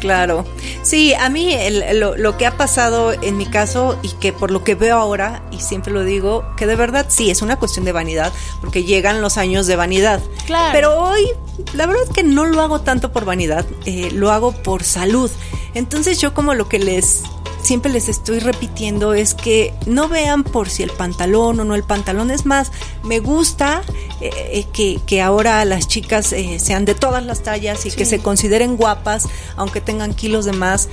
Claro. 0.00 0.44
Sí, 0.82 1.14
a 1.14 1.28
mí 1.30 1.56
lo, 1.94 2.16
lo, 2.16 2.36
que 2.36 2.46
ha 2.46 2.56
pasado 2.56 3.12
en 3.12 3.36
mi 3.36 3.46
caso 3.46 3.98
y 4.02 4.10
que 4.10 4.32
por 4.32 4.50
lo 4.50 4.62
que 4.62 4.74
veo 4.74 4.96
ahora, 4.96 5.42
y 5.50 5.60
siempre 5.60 5.92
lo 5.92 6.04
digo, 6.04 6.44
que 6.56 6.66
de 6.66 6.76
verdad 6.76 7.06
sí, 7.08 7.30
es 7.30 7.42
una 7.42 7.58
cuestión 7.58 7.84
de 7.84 7.92
vanidad, 7.92 8.32
porque 8.60 8.84
llegan 8.84 9.22
los 9.22 9.38
años 9.38 9.66
de 9.66 9.76
vanidad. 9.76 10.20
Claro. 10.44 10.70
Pero 10.72 11.00
hoy, 11.00 11.26
la 11.72 11.86
verdad 11.86 12.04
es 12.04 12.10
que 12.10 12.22
no 12.22 12.44
lo 12.44 12.60
hago 12.60 12.82
tanto 12.82 13.12
por 13.12 13.24
vanidad, 13.24 13.64
eh, 13.86 14.10
lo 14.12 14.30
hago 14.30 14.52
por 14.52 14.84
salud. 14.84 15.30
Entonces 15.74 16.20
yo 16.20 16.34
como 16.34 16.54
lo 16.54 16.68
que 16.68 16.78
les 16.78 17.22
siempre 17.66 17.92
les 17.92 18.08
estoy 18.08 18.38
repitiendo 18.38 19.12
es 19.12 19.34
que 19.34 19.74
no 19.86 20.08
vean 20.08 20.44
por 20.44 20.70
si 20.70 20.82
el 20.82 20.90
pantalón 20.90 21.60
o 21.60 21.64
no 21.64 21.74
el 21.74 21.82
pantalón. 21.82 22.30
Es 22.30 22.46
más, 22.46 22.70
me 23.02 23.18
gusta 23.18 23.82
eh, 24.20 24.30
eh, 24.52 24.66
que, 24.72 25.00
que, 25.04 25.20
ahora 25.20 25.64
las 25.64 25.88
chicas 25.88 26.32
eh, 26.32 26.58
sean 26.58 26.84
de 26.84 26.94
todas 26.94 27.24
las 27.24 27.42
tallas 27.42 27.84
y 27.84 27.90
que 27.90 28.04
se 28.04 28.20
consideren 28.20 28.76
guapas, 28.76 29.28
aunque 29.56 29.80
tengan 29.80 30.14
kilos 30.14 30.44
de 30.44 30.52
más, 30.52 30.88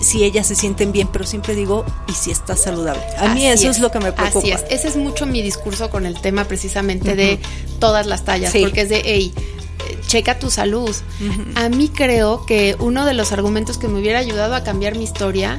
si 0.00 0.24
ellas 0.24 0.46
se 0.46 0.54
sienten 0.54 0.90
bien, 0.92 1.08
pero 1.12 1.26
siempre 1.26 1.54
digo, 1.54 1.84
y 2.08 2.12
si 2.12 2.30
está 2.30 2.56
saludable. 2.56 3.02
A 3.18 3.34
mí 3.34 3.46
eso 3.46 3.68
es. 3.68 3.78
lo 3.78 3.90
que 3.90 3.98
me 4.00 4.12
preocupa. 4.12 4.38
Así 4.38 4.50
es, 4.50 4.64
ese 4.70 4.88
es 4.88 4.96
mucho 4.96 5.26
mi 5.26 5.42
discurso 5.42 5.90
con 5.90 6.06
el 6.06 6.20
tema 6.20 6.44
precisamente 6.44 7.14
de 7.14 7.38
todas 7.78 8.06
las 8.06 8.24
tallas, 8.24 8.54
porque 8.58 8.82
es 8.82 8.88
de, 8.88 9.02
hey, 9.04 9.34
checa 10.06 10.38
tu 10.38 10.50
salud. 10.50 10.94
A 11.56 11.68
mí 11.68 11.88
creo 11.88 12.46
que 12.46 12.76
uno 12.78 13.04
de 13.04 13.12
los 13.12 13.32
argumentos 13.32 13.76
que 13.76 13.88
me 13.88 14.00
hubiera 14.00 14.18
ayudado 14.18 14.54
a 14.54 14.64
cambiar 14.64 14.96
mi 14.96 15.04
historia 15.04 15.58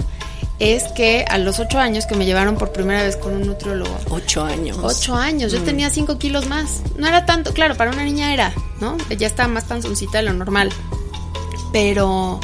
es 0.62 0.84
que 0.90 1.26
a 1.28 1.40
los 1.40 1.58
ocho 1.58 1.80
años 1.80 2.06
que 2.06 2.14
me 2.14 2.24
llevaron 2.24 2.56
por 2.56 2.72
primera 2.72 3.02
vez 3.02 3.18
con 3.18 3.34
un 3.34 3.48
nutriólogo. 3.48 3.98
Ocho 4.12 4.44
años. 4.44 4.78
Ocho 4.80 5.16
años. 5.16 5.52
Yo 5.52 5.60
mm. 5.60 5.66
tenía 5.66 5.90
cinco 5.90 6.20
kilos 6.20 6.48
más. 6.48 6.84
No 6.98 7.08
era 7.08 7.26
tanto, 7.26 7.52
claro, 7.52 7.76
para 7.76 7.90
una 7.90 8.04
niña 8.04 8.32
era, 8.32 8.54
¿no? 8.80 8.96
Ya 9.10 9.26
estaba 9.26 9.50
más 9.50 9.64
panzoncita 9.64 10.20
de 10.20 10.26
lo 10.26 10.34
normal. 10.34 10.70
Pero 11.74 12.40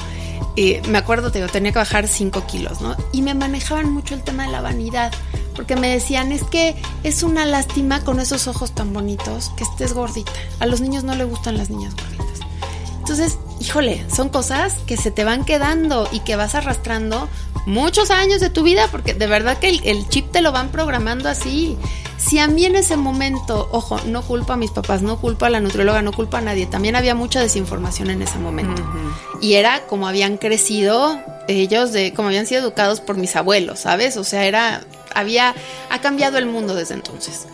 eh, 0.56 0.82
me 0.90 0.98
acuerdo, 0.98 1.32
te 1.32 1.38
digo, 1.38 1.52
tenía 1.52 1.72
que 1.72 1.78
bajar 1.78 2.08
cinco 2.08 2.44
kilos, 2.48 2.82
¿no? 2.82 2.98
Y 3.12 3.22
me 3.22 3.36
manejaban 3.36 3.94
mucho 3.94 4.16
el 4.16 4.24
tema 4.24 4.48
de 4.48 4.52
la 4.52 4.62
vanidad. 4.62 5.14
Porque 5.56 5.76
me 5.76 5.88
decían, 5.88 6.32
es 6.32 6.44
que 6.44 6.76
es 7.04 7.22
una 7.22 7.46
lástima 7.46 8.04
con 8.04 8.20
esos 8.20 8.48
ojos 8.48 8.74
tan 8.74 8.94
bonitos 8.94 9.52
que 9.56 9.64
estés 9.64 9.94
gordita. 9.94 10.32
A 10.60 10.66
los 10.66 10.82
niños 10.82 11.04
no 11.04 11.14
le 11.14 11.24
gustan 11.24 11.56
las 11.56 11.70
niñas 11.70 11.94
gorditas. 11.96 12.40
Entonces, 12.98 13.38
híjole, 13.60 14.04
son 14.14 14.30
cosas 14.30 14.74
que 14.88 14.98
se 14.98 15.12
te 15.12 15.24
van 15.24 15.46
quedando 15.46 16.10
y 16.12 16.22
que 16.22 16.36
vas 16.36 16.56
arrastrando 16.56 17.30
muchos 17.68 18.12
años 18.12 18.40
de 18.40 18.50
tu 18.50 18.64
vida, 18.64 18.88
porque 18.90 19.14
de 19.14 19.28
verdad 19.28 19.58
que 19.60 19.68
el, 19.68 20.08
chip 20.08 20.32
te 20.32 20.42
lo 20.42 20.54
van 20.54 20.70
programando 20.70 21.28
así. 21.28 21.78
Si 22.18 22.40
a 22.40 22.48
mí 22.48 22.66
en 22.66 22.78
ese 22.78 22.96
momento, 22.96 23.68
ojo, 23.72 24.00
no 24.06 24.22
culpa 24.24 24.54
a 24.54 24.58
mis 24.58 24.72
papás, 24.72 25.02
no 25.02 25.20
culpa 25.20 25.48
a 25.48 25.50
la 25.50 25.60
nutrióloga, 25.60 26.02
no 26.02 26.14
culpa 26.14 26.40
a 26.40 26.42
nadie, 26.42 26.66
también 26.66 26.96
había 26.96 27.14
mucha 27.14 27.42
desinformación 27.42 28.10
en 28.10 28.22
ese 28.22 28.40
momento. 28.40 28.82
Y 29.42 29.56
era 29.56 29.86
como 29.86 30.08
habían 30.08 30.38
crecido 30.38 31.20
ellos, 31.50 31.92
de 31.92 32.14
como 32.14 32.30
habían 32.30 32.48
sido 32.48 32.62
educados 32.62 33.02
por 33.02 33.18
mis 33.18 33.36
abuelos, 33.36 33.82
¿sabes? 33.82 34.16
O 34.16 34.24
sea, 34.24 34.46
era, 34.46 34.86
había, 35.14 35.54
ha 35.90 36.02
cambiado 36.02 36.38
el 36.38 36.46
mundo 36.46 36.74
desde 36.74 36.94
entonces. 36.94 37.48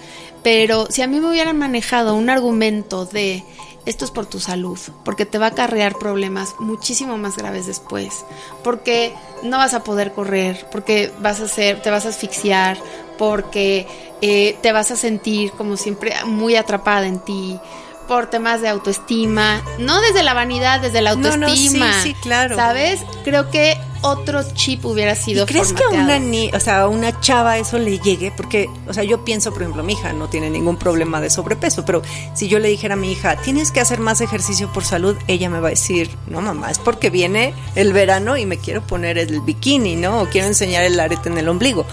Pero 0.44 0.88
si 0.92 1.02
a 1.02 1.08
mí 1.08 1.20
me 1.20 1.30
hubieran 1.30 1.58
manejado 1.58 2.14
un 2.14 2.30
argumento 2.30 3.06
de 3.06 3.44
esto 3.86 4.06
es 4.06 4.12
por 4.12 4.26
tu 4.26 4.40
salud, 4.40 4.80
porque 5.04 5.26
te 5.26 5.38
va 5.38 5.48
a 5.48 5.50
acarrear 5.50 5.98
problemas 5.98 6.56
muchísimo 6.60 7.18
más 7.18 7.38
graves 7.38 7.66
después, 7.66 8.26
porque 8.64 9.14
no 9.44 9.58
vas 9.58 9.74
a 9.74 9.84
poder 9.84 10.14
correr, 10.14 10.68
porque 10.72 11.12
vas 11.20 11.40
a 11.42 11.48
ser, 11.48 11.82
te 11.82 11.90
vas 11.90 12.06
a 12.06 12.10
asfixiar, 12.10 12.78
porque 13.18 13.88
eh, 14.22 14.58
te 14.62 14.72
vas 14.72 14.92
a 14.92 14.96
sentir 14.96 15.52
como 15.52 15.78
siempre 15.78 16.14
muy 16.26 16.56
atrapada 16.56 17.08
en 17.08 17.20
ti, 17.20 17.60
por 18.08 18.30
temas 18.30 18.62
de 18.62 18.70
autoestima, 18.70 19.62
no 19.80 20.02
desde 20.02 20.24
la 20.24 20.34
vanidad, 20.34 20.82
desde 20.82 21.02
la 21.02 21.12
autoestima. 21.12 21.94
sí, 22.02 22.10
sí, 22.10 22.14
claro. 22.16 22.56
¿Sabes? 22.56 23.02
Creo 23.24 23.50
que 23.50 23.78
otro 24.04 24.42
chip 24.54 24.86
hubiera 24.86 25.16
sido 25.16 25.44
¿Y 25.44 25.48
¿Crees 25.48 25.70
formateado. 25.74 25.92
que 25.92 25.98
a 25.98 26.04
una 26.04 26.20
ni, 26.20 26.50
o 26.52 26.60
sea, 26.60 26.82
a 26.82 26.88
una 26.88 27.20
chava 27.20 27.58
eso 27.58 27.80
le 27.80 28.00
llegue? 28.00 28.32
Porque, 28.36 28.70
o 28.88 28.94
sea, 28.94 29.04
yo 29.04 29.26
pienso, 29.26 29.52
por 29.52 29.64
ejemplo, 29.64 29.84
mi 29.84 29.94
hija 29.94 30.14
no 30.14 30.30
tiene 30.30 30.50
ningún 30.50 30.78
problema 30.78 31.20
de 31.22 31.30
sobrepeso, 31.30 31.84
pero 31.86 32.02
si 32.36 32.48
yo 32.48 32.60
le 32.60 32.70
dijera 32.70 32.94
a 32.94 32.98
mi 32.98 33.12
hija, 33.12 33.36
tienes 33.38 33.72
que 33.72 33.80
hacer 33.80 34.00
más 34.00 34.22
ejercicio 34.22 34.72
por 34.72 34.84
salud, 34.84 35.18
ella 35.28 35.50
me 35.50 35.60
va 35.60 35.68
a 35.68 35.72
decir, 35.72 36.10
no 36.28 36.42
mamá, 36.42 36.70
es 36.70 36.80
porque 36.80 37.10
viene 37.10 37.54
el 37.76 37.94
verano 37.94 38.38
y 38.38 38.46
me 38.46 38.58
quiero 38.58 38.86
poner 38.86 39.18
el 39.18 39.42
bikini, 39.42 39.96
¿no? 39.96 40.22
O 40.22 40.26
quiero 40.28 40.48
enseñar 40.48 40.84
el 40.84 41.00
arete 41.00 41.30
en 41.30 41.38
el 41.38 41.50
ombligo. 41.50 41.86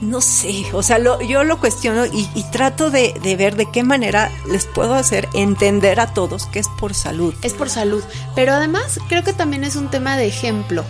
No 0.00 0.20
sé, 0.20 0.64
o 0.72 0.82
sea, 0.82 0.98
lo, 0.98 1.22
yo 1.22 1.44
lo 1.44 1.58
cuestiono 1.60 2.04
y, 2.04 2.28
y 2.34 2.42
trato 2.50 2.90
de, 2.90 3.14
de 3.22 3.36
ver 3.36 3.56
de 3.56 3.70
qué 3.70 3.82
manera 3.82 4.30
les 4.50 4.66
puedo 4.66 4.94
hacer 4.94 5.28
entender 5.32 5.98
a 5.98 6.12
todos 6.12 6.46
que 6.46 6.58
es 6.58 6.68
por 6.68 6.92
salud. 6.94 7.32
Es 7.42 7.54
por 7.54 7.70
salud. 7.70 8.02
Pero 8.34 8.52
además 8.52 8.98
creo 9.08 9.24
que 9.24 9.32
también 9.32 9.64
es 9.64 9.76
un 9.76 9.90
tema 9.90 10.16
de 10.16 10.26
ejemplo. 10.26 10.84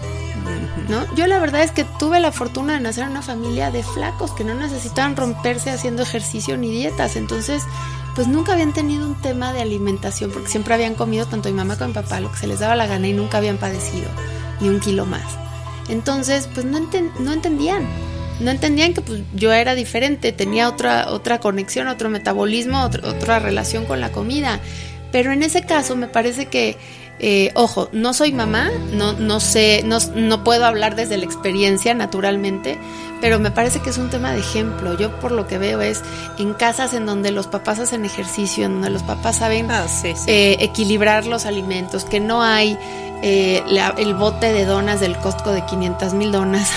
¿No? 0.88 1.06
Yo 1.14 1.26
la 1.26 1.38
verdad 1.38 1.62
es 1.62 1.72
que 1.72 1.84
tuve 1.84 2.20
la 2.20 2.30
fortuna 2.30 2.74
de 2.74 2.80
nacer 2.80 3.04
en 3.04 3.10
una 3.10 3.22
familia 3.22 3.70
de 3.70 3.82
flacos 3.82 4.32
que 4.32 4.44
no 4.44 4.54
necesitaban 4.54 5.16
romperse 5.16 5.70
haciendo 5.70 6.02
ejercicio 6.02 6.58
ni 6.58 6.70
dietas. 6.70 7.16
Entonces, 7.16 7.62
pues 8.14 8.28
nunca 8.28 8.52
habían 8.52 8.72
tenido 8.72 9.06
un 9.06 9.20
tema 9.20 9.52
de 9.52 9.62
alimentación 9.62 10.30
porque 10.30 10.48
siempre 10.48 10.74
habían 10.74 10.94
comido 10.94 11.26
tanto 11.26 11.48
mi 11.48 11.54
mamá 11.54 11.76
como 11.76 11.88
mi 11.88 11.94
papá 11.94 12.20
lo 12.20 12.30
que 12.30 12.38
se 12.38 12.46
les 12.46 12.60
daba 12.60 12.76
la 12.76 12.86
gana 12.86 13.08
y 13.08 13.12
nunca 13.12 13.38
habían 13.38 13.56
padecido 13.56 14.08
ni 14.60 14.68
un 14.68 14.80
kilo 14.80 15.06
más. 15.06 15.24
Entonces, 15.88 16.48
pues 16.52 16.64
no, 16.66 16.78
enten 16.78 17.10
no 17.18 17.32
entendían. 17.32 17.86
No 18.40 18.50
entendían 18.50 18.94
que 18.94 19.00
pues, 19.00 19.22
yo 19.34 19.52
era 19.52 19.74
diferente, 19.74 20.32
tenía 20.32 20.68
otra, 20.68 21.10
otra 21.10 21.40
conexión, 21.40 21.88
otro 21.88 22.10
metabolismo, 22.10 22.82
otro, 22.82 23.08
otra 23.08 23.38
relación 23.38 23.84
con 23.84 24.00
la 24.00 24.10
comida. 24.12 24.60
Pero 25.12 25.32
en 25.32 25.42
ese 25.42 25.62
caso 25.62 25.94
me 25.94 26.08
parece 26.08 26.46
que 26.46 26.76
eh, 27.20 27.52
ojo, 27.54 27.88
no 27.92 28.12
soy 28.12 28.32
mamá, 28.32 28.70
no, 28.92 29.12
no 29.12 29.38
sé, 29.40 29.82
no, 29.84 29.98
no, 30.14 30.42
puedo 30.42 30.66
hablar 30.66 30.96
desde 30.96 31.16
la 31.16 31.24
experiencia 31.24 31.94
naturalmente, 31.94 32.76
pero 33.20 33.38
me 33.38 33.50
parece 33.50 33.80
que 33.80 33.90
es 33.90 33.98
un 33.98 34.10
tema 34.10 34.32
de 34.32 34.40
ejemplo. 34.40 34.98
Yo 34.98 35.18
por 35.20 35.30
lo 35.30 35.46
que 35.46 35.58
veo 35.58 35.80
es 35.80 36.02
en 36.38 36.54
casas 36.54 36.92
en 36.92 37.06
donde 37.06 37.30
los 37.30 37.46
papás 37.46 37.78
hacen 37.78 38.04
ejercicio, 38.04 38.66
en 38.66 38.74
donde 38.74 38.90
los 38.90 39.02
papás 39.04 39.36
saben 39.36 39.70
ah, 39.70 39.86
sí, 39.88 40.12
sí. 40.16 40.24
Eh, 40.30 40.56
equilibrar 40.60 41.26
los 41.26 41.46
alimentos, 41.46 42.04
que 42.04 42.20
no 42.20 42.42
hay 42.42 42.76
eh, 43.26 43.62
la, 43.66 43.94
el 43.96 44.12
bote 44.12 44.52
de 44.52 44.66
donas 44.66 45.00
del 45.00 45.16
Costco 45.16 45.50
de 45.50 45.64
500 45.64 46.12
mil 46.12 46.30
donas, 46.30 46.70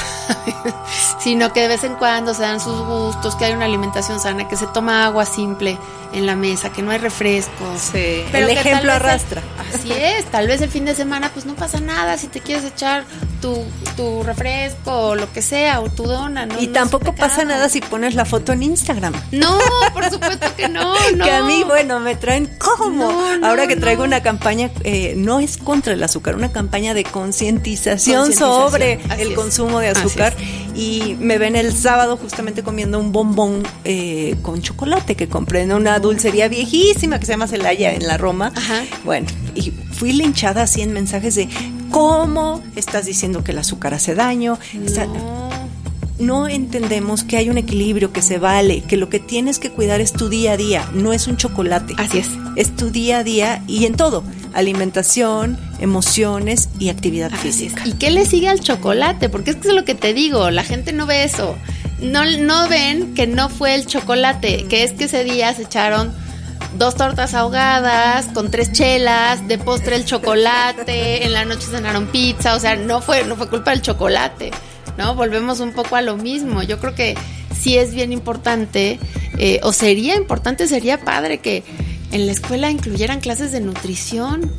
sino 1.20 1.52
que 1.52 1.60
de 1.60 1.68
vez 1.68 1.84
en 1.84 1.96
cuando 1.96 2.34
se 2.34 2.44
dan 2.44 2.62
sus 2.62 2.80
gustos, 2.86 3.36
que 3.36 3.44
hay 3.44 3.52
una 3.52 3.66
alimentación 3.66 4.22
sana, 4.22 4.48
que 4.48 4.56
se 4.56 4.66
toma 4.68 5.06
agua 5.06 5.26
simple 5.26 5.78
en 6.14 6.26
la 6.26 6.38
mesa, 6.38 6.72
que 6.72 6.82
no 6.82 6.92
hay 6.92 7.00
refrescos. 7.00 7.82
Sí, 7.92 8.24
pero 8.32 8.48
el 8.48 8.58
ejemplo 8.58 8.94
arrastra. 8.94 9.42
El, 9.42 9.76
así 9.76 9.92
es, 9.92 10.24
tal 10.26 10.48
vez 10.48 10.62
el 10.62 10.70
fin 10.70 10.86
de 10.86 10.96
semana 10.96 11.32
pues 11.34 11.46
no 11.46 11.54
pasa 11.56 11.82
nada 11.82 12.18
si 12.18 12.28
te 12.28 12.40
quieres 12.40 12.64
echar 12.64 13.04
tu, 13.42 13.66
tu 13.96 14.24
refresco 14.24 14.92
o 14.92 15.16
lo 15.16 15.32
que 15.34 15.42
sea, 15.42 15.82
o 15.82 15.90
tu 15.90 16.04
dona. 16.04 16.46
No, 16.46 16.60
y 16.62 16.68
no 16.68 16.74
tampoco 16.74 17.14
pasa 17.14 17.44
nada 17.44 17.68
si 17.70 17.82
pones 17.82 18.16
la 18.16 18.26
foto 18.26 18.54
en 18.54 18.64
Instagram. 18.64 19.14
No, 19.32 19.58
por 19.94 20.10
supuesto 20.10 20.48
que 20.56 20.70
no, 20.70 20.94
no. 21.16 21.26
que 21.26 21.32
a 21.32 21.44
mí, 21.44 21.64
bueno, 21.66 22.00
me 22.00 22.16
traen 22.16 22.50
como. 22.58 23.12
No, 23.12 23.48
Ahora 23.48 23.68
que 23.68 23.76
traigo 23.76 24.04
una 24.04 24.22
campaña, 24.22 24.72
eh, 24.84 25.14
no 25.18 25.40
es 25.40 25.58
contra 25.58 25.94
el 25.94 26.04
azúcar, 26.04 26.37
una 26.38 26.52
campaña 26.52 26.94
de 26.94 27.04
concientización 27.04 28.32
sobre 28.34 29.00
Así 29.10 29.22
el 29.24 29.30
es. 29.32 29.36
consumo 29.36 29.80
de 29.80 29.90
azúcar. 29.90 30.36
Y 30.76 31.16
me 31.20 31.38
ven 31.40 31.56
el 31.56 31.74
sábado 31.76 32.18
justamente 32.18 32.62
comiendo 32.64 33.00
un 33.00 33.12
bombón 33.12 33.64
eh, 33.84 34.36
con 34.44 34.62
chocolate 34.62 35.16
que 35.16 35.28
compré 35.28 35.62
en 35.64 35.72
una 35.74 35.98
dulcería 36.00 36.48
viejísima 36.48 37.20
que 37.20 37.26
se 37.26 37.34
llama 37.34 37.48
Celaya 37.48 37.94
en 37.94 38.06
la 38.08 38.18
Roma. 38.18 38.52
Ajá. 38.56 38.84
Bueno, 39.04 39.28
y 39.56 39.72
fui 39.92 40.14
linchada 40.14 40.62
así 40.64 40.82
en 40.82 40.94
mensajes 40.94 41.34
de 41.36 41.50
cómo 41.90 42.64
estás 42.76 43.06
diciendo 43.08 43.44
que 43.44 43.52
el 43.54 43.58
azúcar 43.58 43.94
hace 43.96 44.14
daño. 44.14 44.60
Está- 44.86 45.06
No. 45.08 45.50
no 46.20 46.48
entendemos 46.48 47.24
que 47.24 47.38
hay 47.38 47.50
un 47.50 47.58
equilibrio, 47.58 48.12
que 48.14 48.22
se 48.22 48.38
vale, 48.38 48.82
que 48.82 48.98
lo 48.98 49.10
que 49.10 49.20
tienes 49.20 49.58
que 49.60 49.72
cuidar 49.72 50.00
es 50.02 50.14
tu 50.14 50.30
día 50.30 50.52
a 50.54 50.58
día, 50.58 50.88
no 50.94 51.12
es 51.14 51.26
un 51.28 51.38
chocolate. 51.38 51.96
Así 51.98 52.20
es. 52.20 52.28
Es 52.56 52.76
tu 52.76 52.92
día 52.92 53.20
a 53.20 53.24
día 53.24 53.64
y 53.68 53.86
en 53.86 53.96
todo, 53.96 54.24
alimentación, 54.54 55.58
emociones 55.80 56.70
y 56.80 56.90
actividad 56.90 57.32
Así 57.34 57.50
es. 57.50 57.56
física. 57.56 57.84
¿Y 57.86 57.94
qué 57.94 58.12
le 58.12 58.26
sigue 58.26 58.50
al 58.50 58.60
chocolate? 58.60 59.30
Porque 59.30 59.52
es 59.52 59.58
que 59.58 59.70
es 59.70 59.74
lo 59.74 59.86
que 59.86 59.96
te 59.96 60.14
digo, 60.14 60.50
la 60.52 60.64
gente 60.64 60.94
no 60.94 61.06
ve 61.06 61.24
eso. 61.24 61.56
No, 62.02 62.26
no 62.26 62.68
ven 62.68 63.16
que 63.16 63.26
no 63.28 63.50
fue 63.50 63.76
el 63.76 63.86
chocolate, 63.86 64.66
que 64.70 64.84
es 64.84 64.94
que 64.94 65.06
ese 65.06 65.24
día 65.24 65.54
se 65.54 65.64
echaron 65.64 66.14
dos 66.78 66.96
tortas 66.96 67.34
ahogadas 67.34 68.28
con 68.34 68.52
tres 68.52 68.72
chelas, 68.72 69.48
de 69.48 69.58
postre 69.58 69.96
el 69.96 70.06
chocolate, 70.06 71.24
en 71.26 71.34
la 71.34 71.46
noche 71.46 71.68
cenaron 71.70 72.08
pizza, 72.08 72.56
o 72.56 72.60
sea, 72.60 72.76
no 72.76 73.02
fue, 73.02 73.24
no 73.26 73.36
fue 73.36 73.50
culpa 73.50 73.72
del 73.72 73.82
chocolate, 73.82 74.52
¿no? 74.98 75.16
Volvemos 75.16 75.60
un 75.60 75.72
poco 75.72 75.96
a 75.96 76.02
lo 76.02 76.18
mismo. 76.18 76.62
Yo 76.64 76.80
creo 76.80 76.94
que 76.94 77.16
sí 77.58 77.78
es 77.78 77.94
bien 77.94 78.12
importante, 78.14 79.00
eh, 79.38 79.60
o 79.64 79.74
sería 79.74 80.16
importante, 80.16 80.68
sería 80.68 81.00
padre 81.00 81.40
que 81.40 81.64
en 82.12 82.26
la 82.26 82.32
escuela 82.32 82.70
incluyeran 82.70 83.20
clases 83.20 83.52
de 83.52 83.60
nutrición. 83.60 84.52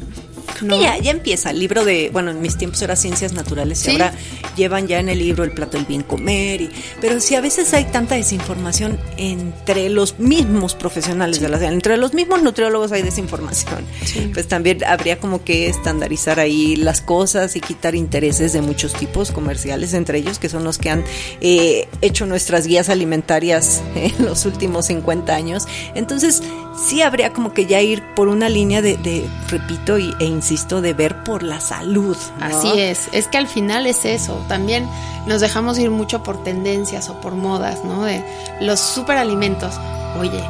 ¿No? 0.63 0.81
Ya, 0.81 0.99
ya 0.99 1.11
empieza 1.11 1.51
el 1.51 1.59
libro 1.59 1.85
de, 1.85 2.11
bueno, 2.13 2.31
en 2.31 2.41
mis 2.41 2.57
tiempos 2.57 2.81
era 2.83 2.97
ciencias 2.97 3.33
naturales 3.33 3.79
Sí. 3.79 3.91
y 3.91 3.93
ahora 3.95 4.13
llevan 4.57 4.87
ya 4.87 4.99
en 5.01 5.09
el 5.09 5.19
libro 5.19 5.45
el 5.45 5.53
plato 5.53 5.77
del 5.77 5.87
bien 5.87 6.03
comer. 6.03 6.61
Y, 6.63 6.71
pero 7.01 7.21
si 7.21 7.35
a 7.35 7.41
veces 7.41 7.73
hay 7.75 7.85
tanta 7.85 8.15
desinformación 8.15 8.99
entre 9.17 9.89
los 9.89 10.19
mismos 10.19 10.75
profesionales 10.75 11.41
de 11.41 11.49
la 11.49 11.59
entre 11.69 11.97
los 11.97 12.15
mismos 12.15 12.43
nutriólogos 12.43 12.93
hay 12.93 13.03
desinformación, 13.03 13.85
Sí. 14.05 14.31
pues 14.33 14.47
también 14.49 14.85
habría 14.85 15.19
como 15.19 15.45
que 15.45 15.69
estandarizar 15.69 16.39
ahí 16.41 16.77
las 16.77 17.01
cosas 17.01 17.57
y 17.57 17.61
quitar 17.61 17.95
intereses 17.95 18.53
de 18.53 18.61
muchos 18.63 18.93
tipos 18.95 19.31
comerciales, 19.33 19.95
entre 19.95 20.19
ellos 20.19 20.39
que 20.39 20.49
son 20.49 20.65
los 20.65 20.79
que 20.79 20.91
han 20.91 21.05
eh, 21.41 21.89
hecho 22.01 22.27
nuestras 22.27 22.67
guías 22.67 22.89
alimentarias 22.89 23.83
en 23.95 24.25
los 24.25 24.45
últimos 24.47 24.87
50 24.87 25.35
años. 25.35 25.67
Entonces, 25.95 26.43
sí 26.87 27.03
habría 27.03 27.33
como 27.33 27.53
que 27.53 27.67
ya 27.67 27.81
ir 27.81 28.03
por 28.15 28.29
una 28.29 28.49
línea 28.49 28.83
de, 28.83 28.97
de, 28.97 29.29
repito 29.49 29.99
y, 29.99 30.15
e 30.21 30.25
insisto, 30.25 30.81
de 30.81 30.95
ver 30.95 31.23
por 31.25 31.43
la 31.43 31.61
salud. 31.61 32.17
Así 32.41 32.79
es, 32.79 33.09
es 33.13 33.29
que 33.29 33.39
al 33.39 33.49
final 33.49 33.87
es 33.87 34.05
eso, 34.05 34.45
también 34.49 34.89
nos 35.27 35.41
dejamos 35.41 35.79
ir 35.79 35.91
mucho 35.91 36.23
por 36.23 36.43
tendencias 36.43 37.11
o 37.11 37.21
por 37.21 37.35
modas, 37.35 37.85
¿no? 37.85 38.05
De 38.05 38.25
los 38.61 38.81
superalimentos. 38.81 39.75
Oye, 40.19 40.43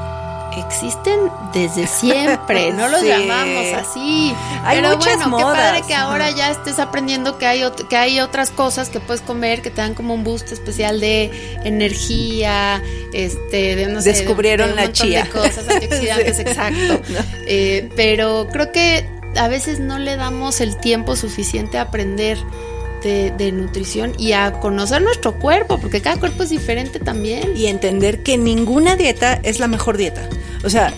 existen 0.57 1.19
desde 1.53 1.87
siempre, 1.87 2.73
no 2.73 2.89
los 2.89 3.01
Sí. 3.03 3.09
llamamos 3.09 3.67
así. 3.75 4.35
Hay 4.65 4.79
Pero 4.81 4.97
muchas 4.97 5.17
bueno, 5.17 5.29
modas. 5.31 5.57
qué 5.57 5.63
padre 5.63 5.83
que 5.87 5.95
ahora 5.95 6.31
ya 6.31 6.51
estés 6.51 6.79
aprendiendo 6.79 7.39
que 7.39 7.47
hay, 7.47 7.63
que 7.89 7.97
hay 7.97 8.21
otras 8.21 8.51
cosas 8.51 8.89
que 8.89 9.01
puedes 9.01 9.21
comer 9.23 9.63
que 9.63 9.71
te 9.71 9.81
dan 9.81 9.95
como 9.95 10.15
un 10.15 10.25
boost 10.25 10.51
especial 10.53 11.01
de 11.01 11.31
energía, 11.65 12.83
este, 13.13 13.77
de 13.77 13.87
no 13.87 14.01
sé, 14.01 14.13
de- 14.13 14.19
Descubrieron 14.19 14.69
de 14.69 14.73
un 14.75 14.81
la 14.81 14.93
chía. 14.93 15.25
de 15.25 15.31
cosas 15.31 15.69
antioxidantes, 15.69 16.37
Sí. 16.37 16.43
exacto. 16.43 17.01
Eh, 17.51 17.89
pero 17.97 18.47
creo 18.53 18.73
que 18.73 19.09
a 19.37 19.49
veces 19.49 19.81
no 19.81 19.99
le 19.99 20.17
damos 20.17 20.61
el 20.61 20.77
tiempo 20.77 21.17
suficiente 21.17 21.79
a 21.79 21.83
aprender 21.83 22.39
de, 23.03 23.53
nutrición 23.53 24.13
y 24.19 24.33
a 24.33 24.53
conocer 24.61 25.03
nuestro 25.03 25.39
cuerpo, 25.39 25.79
porque 25.79 26.01
cada 26.01 26.19
cuerpo 26.19 26.43
es 26.43 26.51
diferente 26.51 26.99
también. 26.99 27.57
y 27.57 27.67
entender 27.67 28.23
que 28.23 28.39
ninguna 28.39 28.97
dieta 28.97 29.41
es 29.43 29.59
la 29.59 29.69
mejor 29.69 29.97
dieta. 29.97 30.29
O 30.65 30.71
sea, 30.71 30.93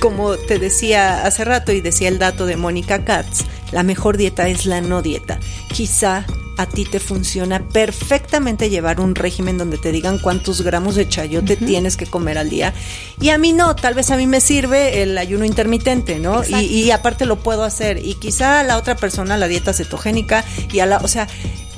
como 0.00 0.36
te 0.36 0.58
decía 0.58 1.24
hace 1.24 1.44
rato 1.44 1.72
y 1.72 1.80
decía 1.80 2.08
el 2.08 2.18
dato 2.18 2.46
de 2.46 2.56
Mónica 2.56 3.04
Katz, 3.04 3.44
la 3.72 3.82
mejor 3.82 4.16
dieta 4.16 4.48
es 4.48 4.66
la 4.66 4.80
no 4.80 5.02
dieta. 5.02 5.38
Quizá 5.72 6.24
a 6.60 6.66
ti 6.66 6.84
te 6.84 7.00
funciona 7.00 7.60
perfectamente 7.60 8.68
llevar 8.68 9.00
un 9.00 9.14
régimen 9.14 9.56
donde 9.56 9.78
te 9.78 9.92
digan 9.92 10.18
cuántos 10.18 10.60
gramos 10.60 10.94
de 10.94 11.08
chayote 11.08 11.56
tienes 11.56 11.96
que 11.96 12.04
comer 12.04 12.36
al 12.36 12.50
día. 12.50 12.74
Y 13.18 13.30
a 13.30 13.38
mí 13.38 13.54
no, 13.54 13.74
tal 13.74 13.94
vez 13.94 14.10
a 14.10 14.18
mí 14.18 14.26
me 14.26 14.42
sirve 14.42 15.02
el 15.02 15.16
ayuno 15.16 15.46
intermitente, 15.46 16.18
¿no? 16.18 16.42
Y, 16.46 16.66
y 16.66 16.90
aparte 16.90 17.24
lo 17.24 17.36
puedo 17.36 17.64
hacer. 17.64 18.04
Y 18.04 18.12
quizá 18.12 18.60
a 18.60 18.62
la 18.62 18.76
otra 18.76 18.94
persona 18.94 19.38
la 19.38 19.48
dieta 19.48 19.72
cetogénica 19.72 20.44
y 20.70 20.80
a 20.80 20.86
la, 20.86 20.98
o 20.98 21.08
sea, 21.08 21.28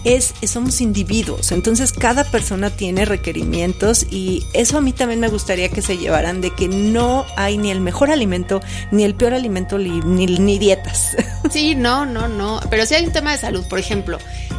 es, 0.05 0.35
somos 0.47 0.81
individuos, 0.81 1.53
entonces 1.53 1.93
cada 1.93 2.25
persona 2.25 2.71
tiene 2.71 3.05
requerimientos 3.05 4.07
y 4.11 4.45
eso 4.53 4.79
a 4.79 4.81
mí 4.81 4.93
también 4.93 5.21
me 5.21 5.29
gustaría 5.29 5.69
que 5.69 5.81
se 5.83 5.97
llevaran 5.97 6.41
de 6.41 6.51
que 6.55 6.67
no 6.69 7.25
hay 7.37 7.57
ni 7.59 7.71
el 7.71 7.81
mejor 7.81 8.11
alimento, 8.11 8.61
ni 8.91 9.05
el 9.05 9.15
peor 9.15 9.35
alimento, 9.35 9.79
ni, 9.79 10.01
ni, 10.01 10.59
dietas. 10.59 11.09
Sí, 11.51 11.75
no, 11.75 12.07
no, 12.07 12.29
no. 12.29 12.61
Pero 12.71 12.87
sí 12.87 12.95
hay 12.95 13.05
un 13.05 13.13
tema 13.13 13.33
de 13.33 13.39
salud. 13.39 13.65
Por 13.69 13.79
ejemplo, 13.79 14.19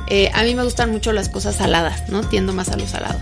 eh, 0.10 0.30
a 0.34 0.44
mí 0.44 0.54
me 0.54 0.64
gustan 0.64 0.92
mucho 0.92 1.12
las 1.12 1.28
cosas 1.30 1.56
saladas, 1.56 2.08
¿no? 2.10 2.22
Tiendo 2.22 2.54
más 2.54 2.70
a 2.70 2.78
lo 2.78 2.86
salado. 2.88 3.18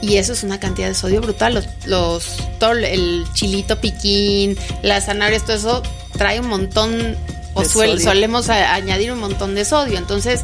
Y 0.00 0.16
eso 0.16 0.32
es 0.32 0.42
una 0.42 0.58
cantidad 0.58 0.88
de 0.88 0.94
sodio 0.94 1.20
brutal. 1.20 1.54
Los, 1.54 1.68
los 1.86 2.36
todo 2.58 2.72
el 2.72 3.24
chilito 3.34 3.80
piquín, 3.80 4.56
las 4.82 5.06
zanahorias, 5.06 5.44
todo 5.44 5.56
eso 5.56 5.82
trae 6.18 6.40
un 6.40 6.48
montón, 6.48 7.16
o 7.54 7.62
suel- 7.62 8.00
solemos 8.00 8.48
a- 8.48 8.74
añadir 8.74 9.12
un 9.12 9.20
montón 9.20 9.54
de 9.54 9.64
sodio. 9.64 9.98
Entonces, 9.98 10.40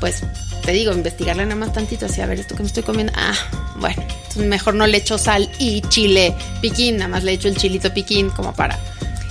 pues 0.00 0.22
te 0.68 0.74
digo, 0.74 0.92
investigarle 0.92 1.44
nada 1.44 1.56
más 1.56 1.72
tantito, 1.72 2.04
así 2.04 2.20
a 2.20 2.26
ver 2.26 2.40
esto 2.40 2.54
que 2.54 2.62
me 2.62 2.66
estoy 2.66 2.82
comiendo. 2.82 3.10
Ah, 3.16 3.32
bueno, 3.76 4.02
entonces 4.02 4.44
mejor 4.44 4.74
no 4.74 4.86
le 4.86 4.98
echo 4.98 5.16
sal 5.16 5.48
y 5.58 5.80
chile 5.80 6.34
piquín, 6.60 6.98
nada 6.98 7.08
más 7.08 7.24
le 7.24 7.32
echo 7.32 7.48
el 7.48 7.56
chilito 7.56 7.94
piquín 7.94 8.28
como 8.28 8.52
para 8.52 8.78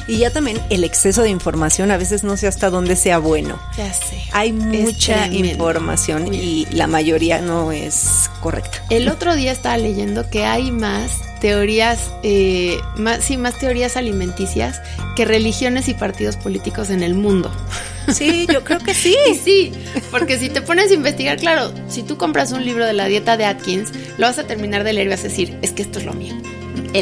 Y 0.08 0.18
ya 0.18 0.32
también 0.32 0.60
el 0.72 0.84
exceso 0.84 1.22
de 1.22 1.30
información, 1.30 1.92
a 1.92 1.98
veces 1.98 2.24
no 2.24 2.38
sé 2.38 2.48
hasta 2.48 2.72
dónde 2.72 2.96
sea 2.96 3.20
bueno. 3.20 3.60
Ya 3.78 3.94
sé. 3.94 4.20
Hay 4.32 4.52
mucha 4.52 5.28
información 5.28 6.34
y 6.34 6.66
la 6.72 6.88
mayoría 6.88 7.40
no 7.40 7.72
es 7.72 8.32
correcta. 8.42 8.84
El 8.90 9.08
otro 9.08 9.36
día 9.36 9.52
estaba 9.52 9.78
leyendo 9.78 10.32
que 10.32 10.44
hay 10.44 10.72
más 10.72 11.12
teorías, 11.40 12.00
eh, 12.24 12.80
más, 12.96 13.24
sí, 13.24 13.38
más 13.38 13.60
teorías 13.60 13.96
alimenticias 13.96 14.82
que 15.16 15.24
religiones 15.24 15.88
y 15.88 15.94
partidos 15.94 16.36
políticos 16.36 16.90
en 16.90 17.04
el 17.04 17.14
mundo. 17.14 17.52
Sí, 18.14 18.48
yo 18.52 18.64
creo 18.64 18.80
que 18.80 18.94
sí. 18.94 19.16
sí, 19.44 19.72
porque 20.12 20.38
si 20.38 20.50
te 20.50 20.62
pones 20.62 20.92
a 20.92 20.94
investigar, 20.94 21.38
claro, 21.38 21.74
si 21.90 22.04
tú 22.04 22.18
compras 22.18 22.52
un 22.52 22.64
libro 22.64 22.86
de 22.86 22.94
la 22.94 23.06
dieta 23.06 23.38
de 23.38 23.46
Atkins, 23.46 23.92
lo 24.18 24.28
vas 24.28 24.40
a 24.40 24.46
terminar 24.46 24.84
de 24.84 24.94
leer 24.94 25.08
y 25.08 25.10
vas 25.10 25.22
a 25.22 25.24
decir, 25.24 25.58
es 25.62 25.72
que 25.72 25.82
esto 25.82 26.00
es 26.00 26.06
lo 26.06 26.14
mío. 26.14 26.36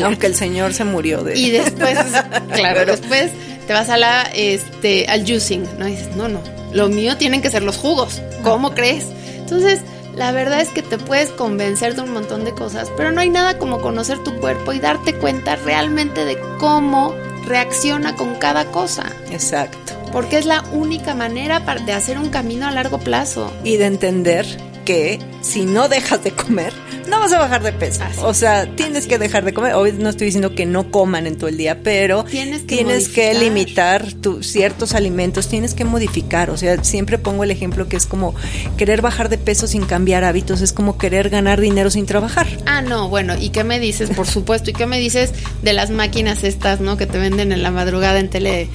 Aunque 0.03 0.27
el 0.27 0.35
señor 0.35 0.73
se 0.73 0.83
murió 0.83 1.23
de 1.23 1.37
Y 1.37 1.51
después, 1.51 1.97
claro, 2.53 2.85
después 2.85 3.31
te 3.67 3.73
vas 3.73 3.89
a 3.89 3.97
la, 3.97 4.23
este, 4.35 5.05
al 5.07 5.25
juicing, 5.25 5.67
¿no? 5.77 5.87
Y 5.87 5.91
dices, 5.91 6.15
no, 6.15 6.27
no, 6.27 6.41
lo 6.73 6.89
mío 6.89 7.17
tienen 7.17 7.41
que 7.41 7.49
ser 7.49 7.63
los 7.63 7.77
jugos. 7.77 8.21
¿Cómo 8.43 8.73
crees? 8.73 9.05
Entonces, 9.37 9.81
la 10.15 10.31
verdad 10.31 10.61
es 10.61 10.69
que 10.69 10.81
te 10.81 10.97
puedes 10.97 11.29
convencer 11.29 11.95
de 11.95 12.01
un 12.01 12.11
montón 12.11 12.45
de 12.45 12.51
cosas, 12.51 12.91
pero 12.95 13.11
no 13.11 13.21
hay 13.21 13.29
nada 13.29 13.57
como 13.57 13.81
conocer 13.81 14.19
tu 14.23 14.35
cuerpo 14.39 14.73
y 14.73 14.79
darte 14.79 15.13
cuenta 15.15 15.55
realmente 15.57 16.25
de 16.25 16.37
cómo 16.59 17.13
reacciona 17.45 18.15
con 18.15 18.35
cada 18.35 18.65
cosa. 18.65 19.11
Exacto. 19.31 19.93
Porque 20.15 20.38
es 20.38 20.45
la 20.45 20.63
única 20.71 21.13
manera 21.13 21.60
de 21.60 21.91
hacer 21.91 22.17
un 22.17 22.30
camino 22.30 22.65
a 22.65 22.71
largo 22.71 22.99
plazo. 22.99 23.51
Y 23.65 23.75
de 23.75 23.88
entender 23.88 24.45
que 24.86 25.19
si 25.45 25.65
no 25.65 25.88
dejas 25.88 26.23
de 26.23 26.31
comer, 26.31 26.73
no 27.08 27.19
vas 27.19 27.31
a 27.31 27.38
bajar 27.38 27.62
de 27.62 27.71
peso. 27.71 28.01
o 28.21 28.34
sea, 28.34 28.65
tienes 28.75 29.05
que 29.05 29.19
dejar 29.19 29.45
de 29.45 29.53
comer. 29.53 29.75
Hoy 29.75 29.93
no 29.93 30.10
estoy 30.10 30.25
diciendo 30.25 30.55
que 30.55 30.65
no 30.65 30.89
coman 30.89 31.27
en 31.27 31.38
todo 31.38 31.47
el 31.47 31.58
día, 31.58 31.81
pero 31.84 32.23
tienes 32.23 32.63
que, 32.63 33.34
limitar 33.36 34.05
ciertos 34.41 34.95
alimentos, 34.95 35.47
tienes 35.47 35.75
que 35.75 35.86
modificar. 35.86 36.49
O 36.49 36.58
sea, 36.58 36.84
siempre 36.84 37.19
pongo 37.19 37.43
el 37.43 37.51
ejemplo 37.51 37.88
que 37.88 37.95
es 37.95 38.08
como 38.08 38.34
querer 38.75 39.01
bajar 39.01 39.29
de 39.29 39.38
peso 39.38 39.67
sin 39.67 39.86
cambiar 39.86 40.23
hábitos, 40.23 40.62
es 40.62 40.73
como 40.73 40.97
querer 40.97 41.29
ganar 41.29 41.62
dinero 41.62 41.91
sin 41.91 42.08
trabajar. 42.08 42.47
Ah, 42.65 42.81
no, 42.81 43.10
bueno, 43.10 43.36
¿y 43.39 43.49
qué 43.49 43.63
me 43.63 43.79
dices? 43.79 44.10
Por 44.10 44.27
supuesto, 44.27 44.71
¿y 44.71 44.73
qué 44.73 44.88
me 44.88 44.99
dices 44.99 45.31
de 45.62 45.73
las 45.73 45.91
máquinas 45.91 46.43
estas, 46.43 46.79
no? 46.79 46.97
Que 46.97 47.05
te 47.05 47.19
venden 47.19 47.51
en 47.51 47.62
la 47.62 47.69
madrugada 47.69 48.19
en 48.19 48.29
tele 48.29 48.69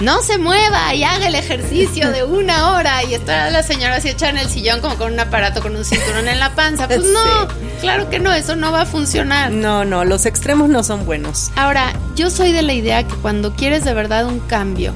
no 0.00 0.22
se 0.22 0.38
mueva 0.38 0.94
y 0.94 1.04
haga 1.04 1.28
el 1.28 1.34
ejercicio 1.34 2.10
de 2.10 2.24
una 2.24 2.72
hora 2.72 3.04
y 3.04 3.14
está 3.14 3.50
la 3.50 3.62
señora 3.62 3.96
así 3.96 4.08
echada 4.08 4.32
en 4.32 4.38
el 4.38 4.48
sillón 4.48 4.80
como 4.80 4.96
con 4.96 5.12
un 5.12 5.20
aparato 5.20 5.62
con 5.62 5.76
un 5.76 5.84
cinturón 5.84 6.13
en 6.18 6.38
la 6.38 6.54
panza. 6.54 6.86
Pues 6.86 7.02
no, 7.04 7.48
claro 7.80 8.10
que 8.10 8.18
no, 8.18 8.32
eso 8.32 8.56
no 8.56 8.72
va 8.72 8.82
a 8.82 8.86
funcionar. 8.86 9.50
No, 9.50 9.84
no, 9.84 10.04
los 10.04 10.26
extremos 10.26 10.68
no 10.68 10.82
son 10.82 11.06
buenos. 11.06 11.50
Ahora, 11.56 11.92
yo 12.16 12.30
soy 12.30 12.52
de 12.52 12.62
la 12.62 12.72
idea 12.72 13.06
que 13.06 13.14
cuando 13.16 13.54
quieres 13.54 13.84
de 13.84 13.94
verdad 13.94 14.26
un 14.26 14.40
cambio 14.40 14.94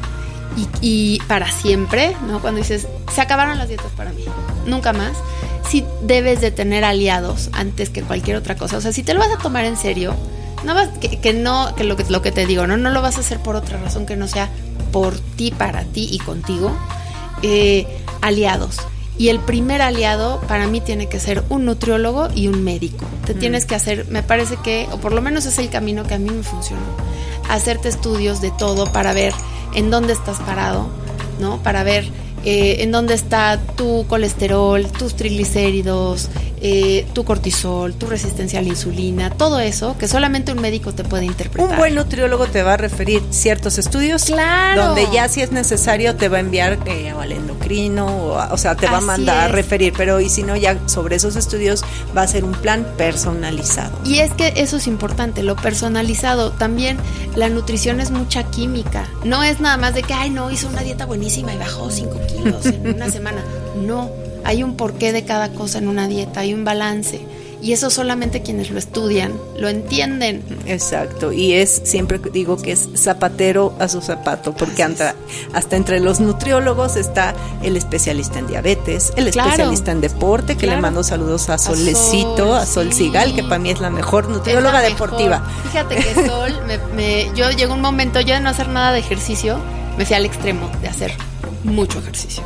y, 0.81 1.21
para 1.29 1.51
siempre, 1.51 2.17
¿no? 2.27 2.41
Cuando 2.41 2.59
dices, 2.59 2.87
se 3.15 3.21
acabaron 3.21 3.59
las 3.59 3.69
dietas 3.69 3.93
para 3.97 4.13
mí, 4.13 4.25
nunca 4.67 4.93
más, 4.93 5.13
sí 5.69 5.85
debes 6.03 6.41
de 6.41 6.51
tener 6.51 6.85
aliados 6.85 7.51
antes 7.53 7.91
que 7.91 8.03
cualquier 8.03 8.37
otra 8.37 8.57
cosa. 8.57 8.79
O 8.79 8.81
sea, 8.81 8.93
si 8.93 9.03
te 9.03 9.15
lo 9.15 9.21
vas 9.21 9.31
a 9.31 9.39
tomar 9.39 9.65
en 9.65 9.77
serio, 9.77 10.15
no 10.65 10.75
vas, 10.75 10.89
que, 10.99 11.33
no, 11.33 11.75
que 11.77 11.85
lo, 11.85 11.97
que 11.97 12.05
lo 12.05 12.23
que 12.23 12.33
te 12.33 12.47
digo, 12.47 12.67
¿no? 12.67 12.77
No 12.77 12.91
lo 12.91 13.03
vas 13.03 13.17
a 13.17 13.21
hacer 13.21 13.39
por 13.39 13.57
otra 13.57 13.79
razón 13.79 14.07
que 14.07 14.17
no 14.17 14.27
sea 14.27 14.49
por 14.93 15.19
ti, 15.19 15.53
para 15.53 15.85
ti 15.85 16.09
y 16.11 16.19
contigo, 16.19 16.77
eh, 17.43 17.87
aliados. 18.21 18.79
Y 19.19 19.31
el 19.31 19.41
primer 19.41 19.83
aliado 19.83 20.41
para 20.43 20.69
mí 20.69 20.81
tiene 20.81 21.09
que 21.09 21.19
ser 21.19 21.43
un 21.49 21.65
nutriólogo 21.65 22.29
y 22.35 22.47
un 22.47 22.63
médico. 22.63 23.05
Te 23.27 23.35
mm. 23.35 23.39
tienes 23.39 23.67
que 23.67 23.75
hacer, 23.75 24.07
me 24.09 24.23
parece 24.23 24.57
que, 24.63 24.87
o 24.93 24.99
por 24.99 25.13
lo 25.13 25.21
menos 25.21 25.45
es 25.45 25.59
el 25.59 25.69
camino 25.71 26.05
que 26.05 26.15
a 26.15 26.19
mí 26.19 26.31
me 26.31 26.45
funcionó, 26.45 26.83
hacerte 27.49 27.89
estudios 27.89 28.41
de 28.41 28.53
todo 28.53 28.91
para 28.93 29.13
ver 29.13 29.35
en 29.75 29.91
dónde 29.91 30.13
estás 30.13 30.39
parado, 30.41 30.89
¿no? 31.41 31.61
Para 31.63 31.83
ver 31.83 32.09
eh, 32.45 32.83
en 32.83 32.93
dónde 32.93 33.15
está 33.15 33.61
tu 33.77 34.07
colesterol, 34.09 34.87
tus 34.93 35.17
triglicéridos, 35.17 36.29
eh, 36.61 37.07
tu 37.13 37.25
cortisol, 37.25 37.95
tu 37.95 38.07
resistencia 38.07 38.59
a 38.59 38.63
la 38.63 38.69
insulina, 38.69 39.31
todo 39.31 39.61
eso 39.61 39.97
que 39.99 40.09
solamente 40.09 40.53
un 40.53 40.61
médico 40.61 40.93
te 40.93 41.05
puede 41.05 41.25
interpretar. 41.25 41.71
Un 41.71 41.77
buen 41.77 41.95
nutriólogo 41.95 42.47
te 42.47 42.63
va 42.63 42.75
a 42.75 42.77
referir 42.77 43.23
ciertos 43.31 43.79
estudios, 43.79 44.25
claro. 44.25 44.87
donde 44.87 45.07
ya 45.13 45.29
si 45.29 45.43
es 45.43 45.53
necesario 45.53 46.17
te 46.17 46.29
va 46.29 46.39
a 46.39 46.41
enviar 46.41 46.79
eh, 46.87 47.11
al 47.11 47.33
endocrino, 47.33 48.07
o, 48.51 48.57
sea, 48.57 48.75
te 48.75 48.87
va 48.87 48.99
a 48.99 49.01
mandar 49.01 49.39
a 49.39 49.49
referir, 49.49 49.93
pero 49.97 50.21
y 50.21 50.29
si 50.29 50.43
no, 50.43 50.57
ya 50.57 50.79
sobre 50.89 51.17
esos 51.17 51.37
estudios 51.37 51.83
va 52.17 52.23
a 52.23 52.27
ser 52.27 52.45
un 52.45 52.53
plan 52.53 52.87
personalizado. 52.97 53.99
Y 54.05 54.19
es 54.19 54.33
que 54.33 54.53
eso 54.57 54.77
es 54.77 54.87
importante, 54.87 55.43
lo 55.43 55.57
personalizado. 55.57 56.51
También 56.53 56.99
la 57.37 57.49
nutrición 57.49 58.01
es 58.01 58.11
mucha 58.11 58.45
química, 58.45 59.09
no 59.25 59.43
es 59.43 59.61
nada 59.61 59.77
más 59.77 59.95
de 59.95 60.03
que, 60.03 60.15
ay, 60.15 60.31
no, 60.31 60.51
hizo 60.51 60.69
una 60.69 60.83
dieta 60.83 61.07
buenísima 61.07 61.55
y 61.55 61.59
bajó 61.59 61.91
5 61.91 62.21
kilos 62.27 62.67
en 62.67 62.95
una 62.95 63.11
semana. 63.11 63.43
No, 63.77 64.11
hay 64.49 64.63
un 64.63 64.77
porqué 64.77 65.13
de 65.13 65.27
cada 65.27 65.51
cosa 65.51 65.77
en 65.77 65.89
una 65.89 66.09
dieta, 66.09 66.41
hay 66.41 66.55
un 66.55 66.65
balance. 66.65 67.21
Y 67.61 67.73
eso 67.73 67.91
solamente 67.91 68.41
quienes 68.41 68.71
lo 68.71 68.79
estudian 68.79 69.35
lo 69.59 69.69
entienden. 69.69 70.43
Exacto. 70.65 71.33
Y 71.33 71.53
es, 71.53 71.83
siempre 71.85 72.19
digo 72.33 72.57
que 72.57 72.73
es 72.73 72.89
zapatero 72.97 73.75
a 73.79 73.89
su 73.89 74.01
zapato, 74.01 74.55
porque 74.55 74.83
hasta, 74.83 75.15
hasta 75.53 75.77
entre 75.77 76.01
los 76.01 76.21
nutriólogos 76.21 76.97
está 76.97 77.35
el 77.63 77.77
especialista 77.77 78.39
en 78.39 78.47
diabetes, 78.47 79.13
el 79.17 79.29
especialista 79.29 79.93
en 79.93 80.01
deporte, 80.01 80.57
que 80.57 80.67
le 80.67 80.79
mando 80.79 81.03
saludos 81.03 81.51
a 81.51 81.59
Solecito, 81.59 82.55
a 82.55 82.65
Sol, 82.65 82.95
Sigal, 82.95 83.35
que 83.35 83.43
para 83.43 83.59
mí 83.59 83.69
es 83.69 83.81
la 83.81 83.91
mejor 83.91 84.31
nutrióloga 84.31 84.81
deportiva. 84.81 85.47
Fíjate 85.65 85.97
que 85.97 86.15
Sol, 86.27 86.55
me, 86.97 87.31
yo 87.35 87.51
llegó 87.51 87.75
un 87.75 87.83
momento, 87.83 88.23
yo 88.23 88.33
de 88.33 88.41
no 88.41 88.49
hacer 88.49 88.69
nada 88.71 88.93
de 88.93 89.01
ejercicio, 89.01 89.59
me 89.99 90.07
fui 90.07 90.17
al 90.17 90.25
extremo 90.25 90.71
de 90.81 90.89
hacer 90.89 91.13
mucho 91.65 91.99
ejercicio. 91.99 92.45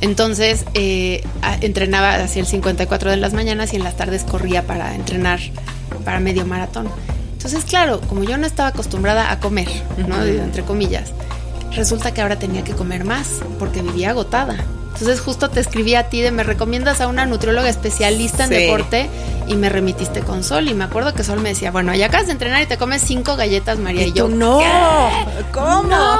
Entonces 0.00 0.64
eh, 0.74 1.22
entrenaba 1.60 2.14
hacia 2.14 2.40
el 2.40 2.46
54 2.46 3.10
de 3.10 3.16
las 3.16 3.32
mañanas 3.32 3.72
y 3.72 3.76
en 3.76 3.84
las 3.84 3.96
tardes 3.96 4.24
corría 4.24 4.66
para 4.66 4.94
entrenar 4.94 5.40
para 6.04 6.20
medio 6.20 6.46
maratón. 6.46 6.88
Entonces, 7.32 7.64
claro, 7.64 8.00
como 8.08 8.24
yo 8.24 8.36
no 8.38 8.46
estaba 8.46 8.70
acostumbrada 8.70 9.30
a 9.30 9.40
comer, 9.40 9.68
¿no? 10.08 10.22
Entre 10.24 10.62
comillas, 10.62 11.12
resulta 11.72 12.12
que 12.12 12.20
ahora 12.20 12.38
tenía 12.38 12.64
que 12.64 12.72
comer 12.72 13.04
más 13.04 13.40
porque 13.58 13.82
vivía 13.82 14.10
agotada. 14.10 14.56
Entonces 14.98 15.20
justo 15.20 15.50
te 15.50 15.60
escribí 15.60 15.94
a 15.94 16.08
ti 16.08 16.22
de 16.22 16.30
me 16.30 16.42
recomiendas 16.42 17.02
a 17.02 17.06
una 17.06 17.26
nutrióloga 17.26 17.68
especialista 17.68 18.44
en 18.44 18.50
deporte 18.50 19.10
y 19.46 19.54
me 19.54 19.68
remitiste 19.68 20.20
con 20.20 20.42
Sol 20.42 20.68
y 20.68 20.74
me 20.74 20.84
acuerdo 20.84 21.12
que 21.12 21.22
Sol 21.22 21.40
me 21.40 21.50
decía, 21.50 21.70
bueno, 21.70 21.94
ya 21.94 22.06
acabas 22.06 22.28
de 22.28 22.32
entrenar 22.32 22.62
y 22.62 22.66
te 22.66 22.78
comes 22.78 23.02
cinco 23.02 23.36
galletas 23.36 23.78
María 23.78 24.06
y, 24.06 24.12
yo. 24.12 24.28
No, 24.28 24.58
¿cómo? 25.52 25.82
No. 25.82 26.18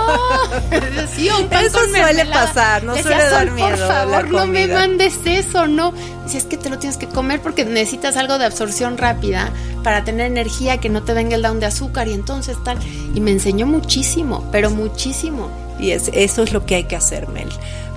sí, 1.17 1.29
eso 1.29 1.79
suele 1.89 2.27
pasar, 2.27 2.85
no 2.85 2.95
suele 2.97 3.31
dar 3.31 3.51
miedo. 3.51 3.71
Por 3.71 3.79
favor, 3.79 4.29
no 4.29 4.47
me 4.47 4.67
mandes 4.67 5.19
eso, 5.25 5.67
no. 5.67 5.95
Si 6.27 6.37
es 6.37 6.45
que 6.45 6.59
te 6.59 6.69
lo 6.69 6.79
tienes 6.79 6.99
que 6.99 7.09
comer 7.09 7.41
porque 7.41 7.65
necesitas 7.65 8.19
algo 8.19 8.39
de 8.39 8.45
absorción 8.45 8.99
rápida 8.99 9.51
para 9.83 10.05
tener 10.05 10.27
energía 10.27 10.79
que 10.79 10.91
no 10.91 11.03
te 11.03 11.15
venga 11.15 11.35
el 11.35 11.43
down 11.43 11.61
de 11.61 11.67
azúcar 11.67 12.09
y 12.09 12.13
entonces 12.13 12.57
tal. 12.63 12.79
Y 13.15 13.21
me 13.21 13.31
enseñó 13.31 13.67
muchísimo, 13.67 14.47
pero 14.53 14.71
muchísimo. 14.71 15.49
Y 15.79 15.93
es, 15.93 16.11
eso 16.13 16.43
es 16.43 16.53
lo 16.53 16.65
que 16.67 16.75
hay 16.75 16.85
que 16.85 16.97
hacer, 16.97 17.29
Mel 17.29 17.49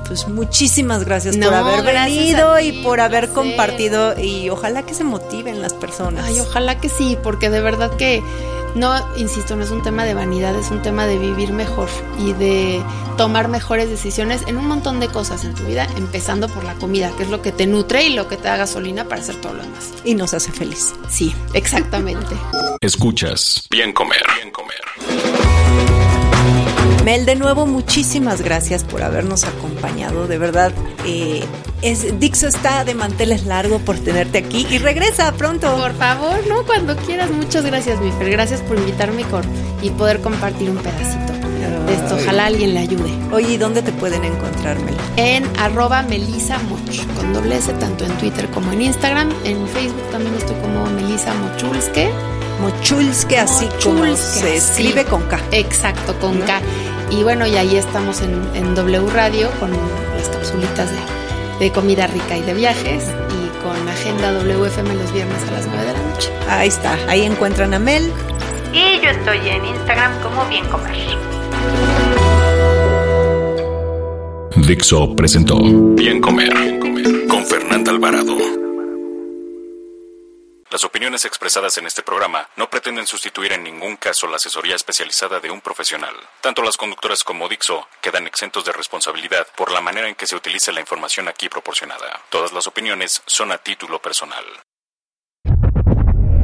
pues 0.10 0.28
muchísimas 0.28 1.06
gracias 1.06 1.38
por 1.38 1.54
haber 1.54 1.84
venido 1.84 2.60
y 2.60 2.84
por 2.84 3.00
haber 3.00 3.30
compartido 3.30 4.20
y 4.20 4.50
ojalá 4.50 4.84
que 4.84 4.96
se 4.96 5.04
motiven 5.04 5.62
las 5.62 5.74
personas. 5.74 6.26
Ay, 6.26 6.40
ojalá 6.40 6.82
que 6.82 6.90
sí, 6.90 7.16
porque 7.22 7.52
de 7.52 7.62
verdad 7.62 7.96
que 7.96 8.24
no, 8.74 8.96
insisto, 9.18 9.56
no 9.56 9.64
es 9.64 9.70
un 9.70 9.84
tema 9.84 10.06
de 10.06 10.16
vanidad, 10.16 10.56
es 10.56 10.72
un 10.72 10.82
tema 10.82 11.06
de 11.06 11.20
vivir 11.20 11.54
mejor 11.54 11.90
y 12.18 12.34
de 12.34 12.84
tomar 13.18 13.50
mejores 13.50 13.88
decisiones 13.88 14.42
en 14.48 14.58
un 14.58 14.68
montón 14.68 15.00
de 15.00 15.10
cosas 15.10 15.44
en 15.44 15.54
tu 15.54 15.64
vida, 15.66 15.88
empezando 15.96 16.50
por 16.50 16.64
la 16.64 16.74
comida, 16.74 17.12
que 17.16 17.22
es 17.22 17.30
lo 17.30 17.44
que 17.44 17.52
te 17.52 17.68
nutre 17.68 18.06
y 18.06 18.14
lo 18.16 18.28
que 18.28 18.36
te 18.36 18.48
da 18.48 18.58
gasolina 18.58 19.04
para 19.04 19.22
hacer 19.22 19.36
todo 19.36 19.54
lo 19.54 19.62
demás. 19.62 19.94
Y 20.04 20.16
nos 20.16 20.34
hace 20.34 20.52
feliz. 20.52 20.96
Sí, 21.08 21.36
exactamente. 21.54 22.36
Escuchas, 22.82 23.68
bien 23.70 23.94
comer, 23.94 24.24
bien 24.38 24.50
comer. 24.50 25.69
Mel, 27.10 27.26
de 27.26 27.36
nuevo, 27.36 27.66
muchísimas 27.66 28.44
gracias 28.44 28.84
por 28.84 29.02
habernos 29.02 29.44
acompañado. 29.44 30.28
De 30.28 30.38
verdad, 30.38 30.72
eh, 31.08 31.44
es, 31.82 32.20
Dixo 32.20 32.46
está 32.46 32.86
de 32.86 32.94
manteles 32.94 33.48
largo 33.48 33.80
por 33.80 33.98
tenerte 33.98 34.38
aquí 34.38 34.68
y 34.70 34.78
regresa 34.78 35.32
pronto. 35.32 35.76
Por 35.76 35.96
favor, 35.96 36.46
no, 36.48 36.68
cuando 36.68 36.96
quieras. 36.96 37.32
Muchas 37.32 37.66
gracias, 37.66 38.00
Mifer. 38.00 38.30
Gracias 38.30 38.62
por 38.62 38.78
invitarme 38.78 39.26
y 39.82 39.90
poder 39.90 40.22
compartir 40.22 40.70
un 40.70 40.78
pedacito 40.78 41.34
de 41.88 41.94
esto. 41.96 42.16
Ojalá 42.16 42.46
alguien 42.46 42.76
le 42.76 42.82
ayude. 42.82 43.12
Oye, 43.32 43.54
¿y 43.54 43.58
dónde 43.58 43.82
te 43.82 43.92
pueden 43.92 44.24
encontrar, 44.24 44.78
Mel? 44.78 44.96
En 45.18 45.48
arroba 45.58 46.04
Melisa 46.04 46.60
Moch, 46.70 47.08
con 47.16 47.34
doble 47.34 47.58
S, 47.58 47.74
tanto 47.80 48.06
en 48.06 48.16
Twitter 48.20 48.48
como 48.52 48.72
en 48.72 48.84
Instagram. 48.84 49.34
En 49.46 49.68
Facebook 49.70 50.12
también 50.12 50.36
estoy 50.36 50.58
como 50.58 50.86
Melisa 50.86 51.34
Mochulske. 51.34 52.12
Mochulske, 52.62 53.38
así 53.38 53.68
como 53.84 54.16
se 54.16 54.58
escribe 54.58 55.06
con 55.06 55.24
K. 55.24 55.40
Exacto, 55.52 56.14
con 56.20 56.38
K. 56.40 56.62
Y 57.12 57.24
bueno, 57.24 57.48
y 57.48 57.56
ahí 57.56 57.76
estamos 57.76 58.22
en, 58.22 58.76
W 58.76 59.10
Radio 59.12 59.50
con 59.60 59.72
las 59.72 60.30
capsulitas 60.30 60.90
de, 61.60 61.72
comida 61.72 62.08
rica 62.08 62.38
y 62.38 62.42
de 62.42 62.54
viajes 62.54 63.06
y 63.30 63.64
con 63.64 63.90
Agenda 63.90 64.32
WFM 64.32 64.96
los 64.96 65.12
viernes 65.12 65.44
a 65.50 65.52
las 65.52 65.68
9 65.68 65.86
de 65.86 65.94
la 65.94 66.00
noche. 66.00 66.32
Ahí 66.48 66.68
está, 66.68 66.98
ahí 67.08 67.24
encuentran 67.24 67.74
a 67.74 67.80
Mel. 67.80 68.12
Y 68.74 69.04
yo 69.04 69.10
estoy 69.10 69.50
en 69.50 69.66
Instagram 69.66 70.22
como 70.22 70.46
Bien 70.46 70.66
Comer. 70.68 70.96
Dixo 74.56 75.16
presentó 75.16 75.58
Bien 75.96 76.22
Comer 76.22 76.79
opiniones 81.10 81.26
expresadas 81.26 81.76
en 81.80 81.88
este 81.88 82.04
programa 82.04 82.48
no 82.56 82.70
pretenden 82.70 83.08
sustituir 83.08 83.54
en 83.54 83.64
ningún 83.64 83.98
caso 83.98 84.28
la 84.28 84.36
asesoría 84.36 84.76
especializada 84.76 85.40
de 85.40 85.50
un 85.50 85.60
profesional. 85.60 86.14
Tanto 86.40 86.62
las 86.62 86.78
conductoras 86.78 87.24
como 87.24 87.50
Dixo 87.50 87.88
quedan 88.00 88.28
exentos 88.28 88.64
de 88.64 88.72
responsabilidad 88.72 89.48
por 89.58 89.72
la 89.72 89.82
manera 89.82 90.08
en 90.08 90.14
que 90.14 90.28
se 90.28 90.36
utiliza 90.36 90.72
la 90.72 90.82
información 90.82 91.28
aquí 91.28 91.50
proporcionada. 91.50 92.22
Todas 92.30 92.54
las 92.54 92.68
opiniones 92.68 93.24
son 93.26 93.52
a 93.52 93.58
título 93.58 94.00
personal. 94.00 94.46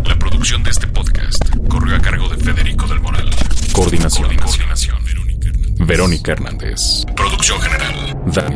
La 0.03 0.15
producción 0.17 0.63
de 0.63 0.71
este 0.71 0.87
podcast 0.87 1.43
corrió 1.69 1.95
a 1.95 2.01
cargo 2.01 2.27
de 2.27 2.43
Federico 2.43 2.87
del 2.87 3.01
Moral. 3.01 3.29
Coordinación. 3.71 4.35
Verónica 5.77 6.31
Hernández. 6.31 7.05
Producción 7.15 7.61
general. 7.61 8.15
Dani. 8.25 8.55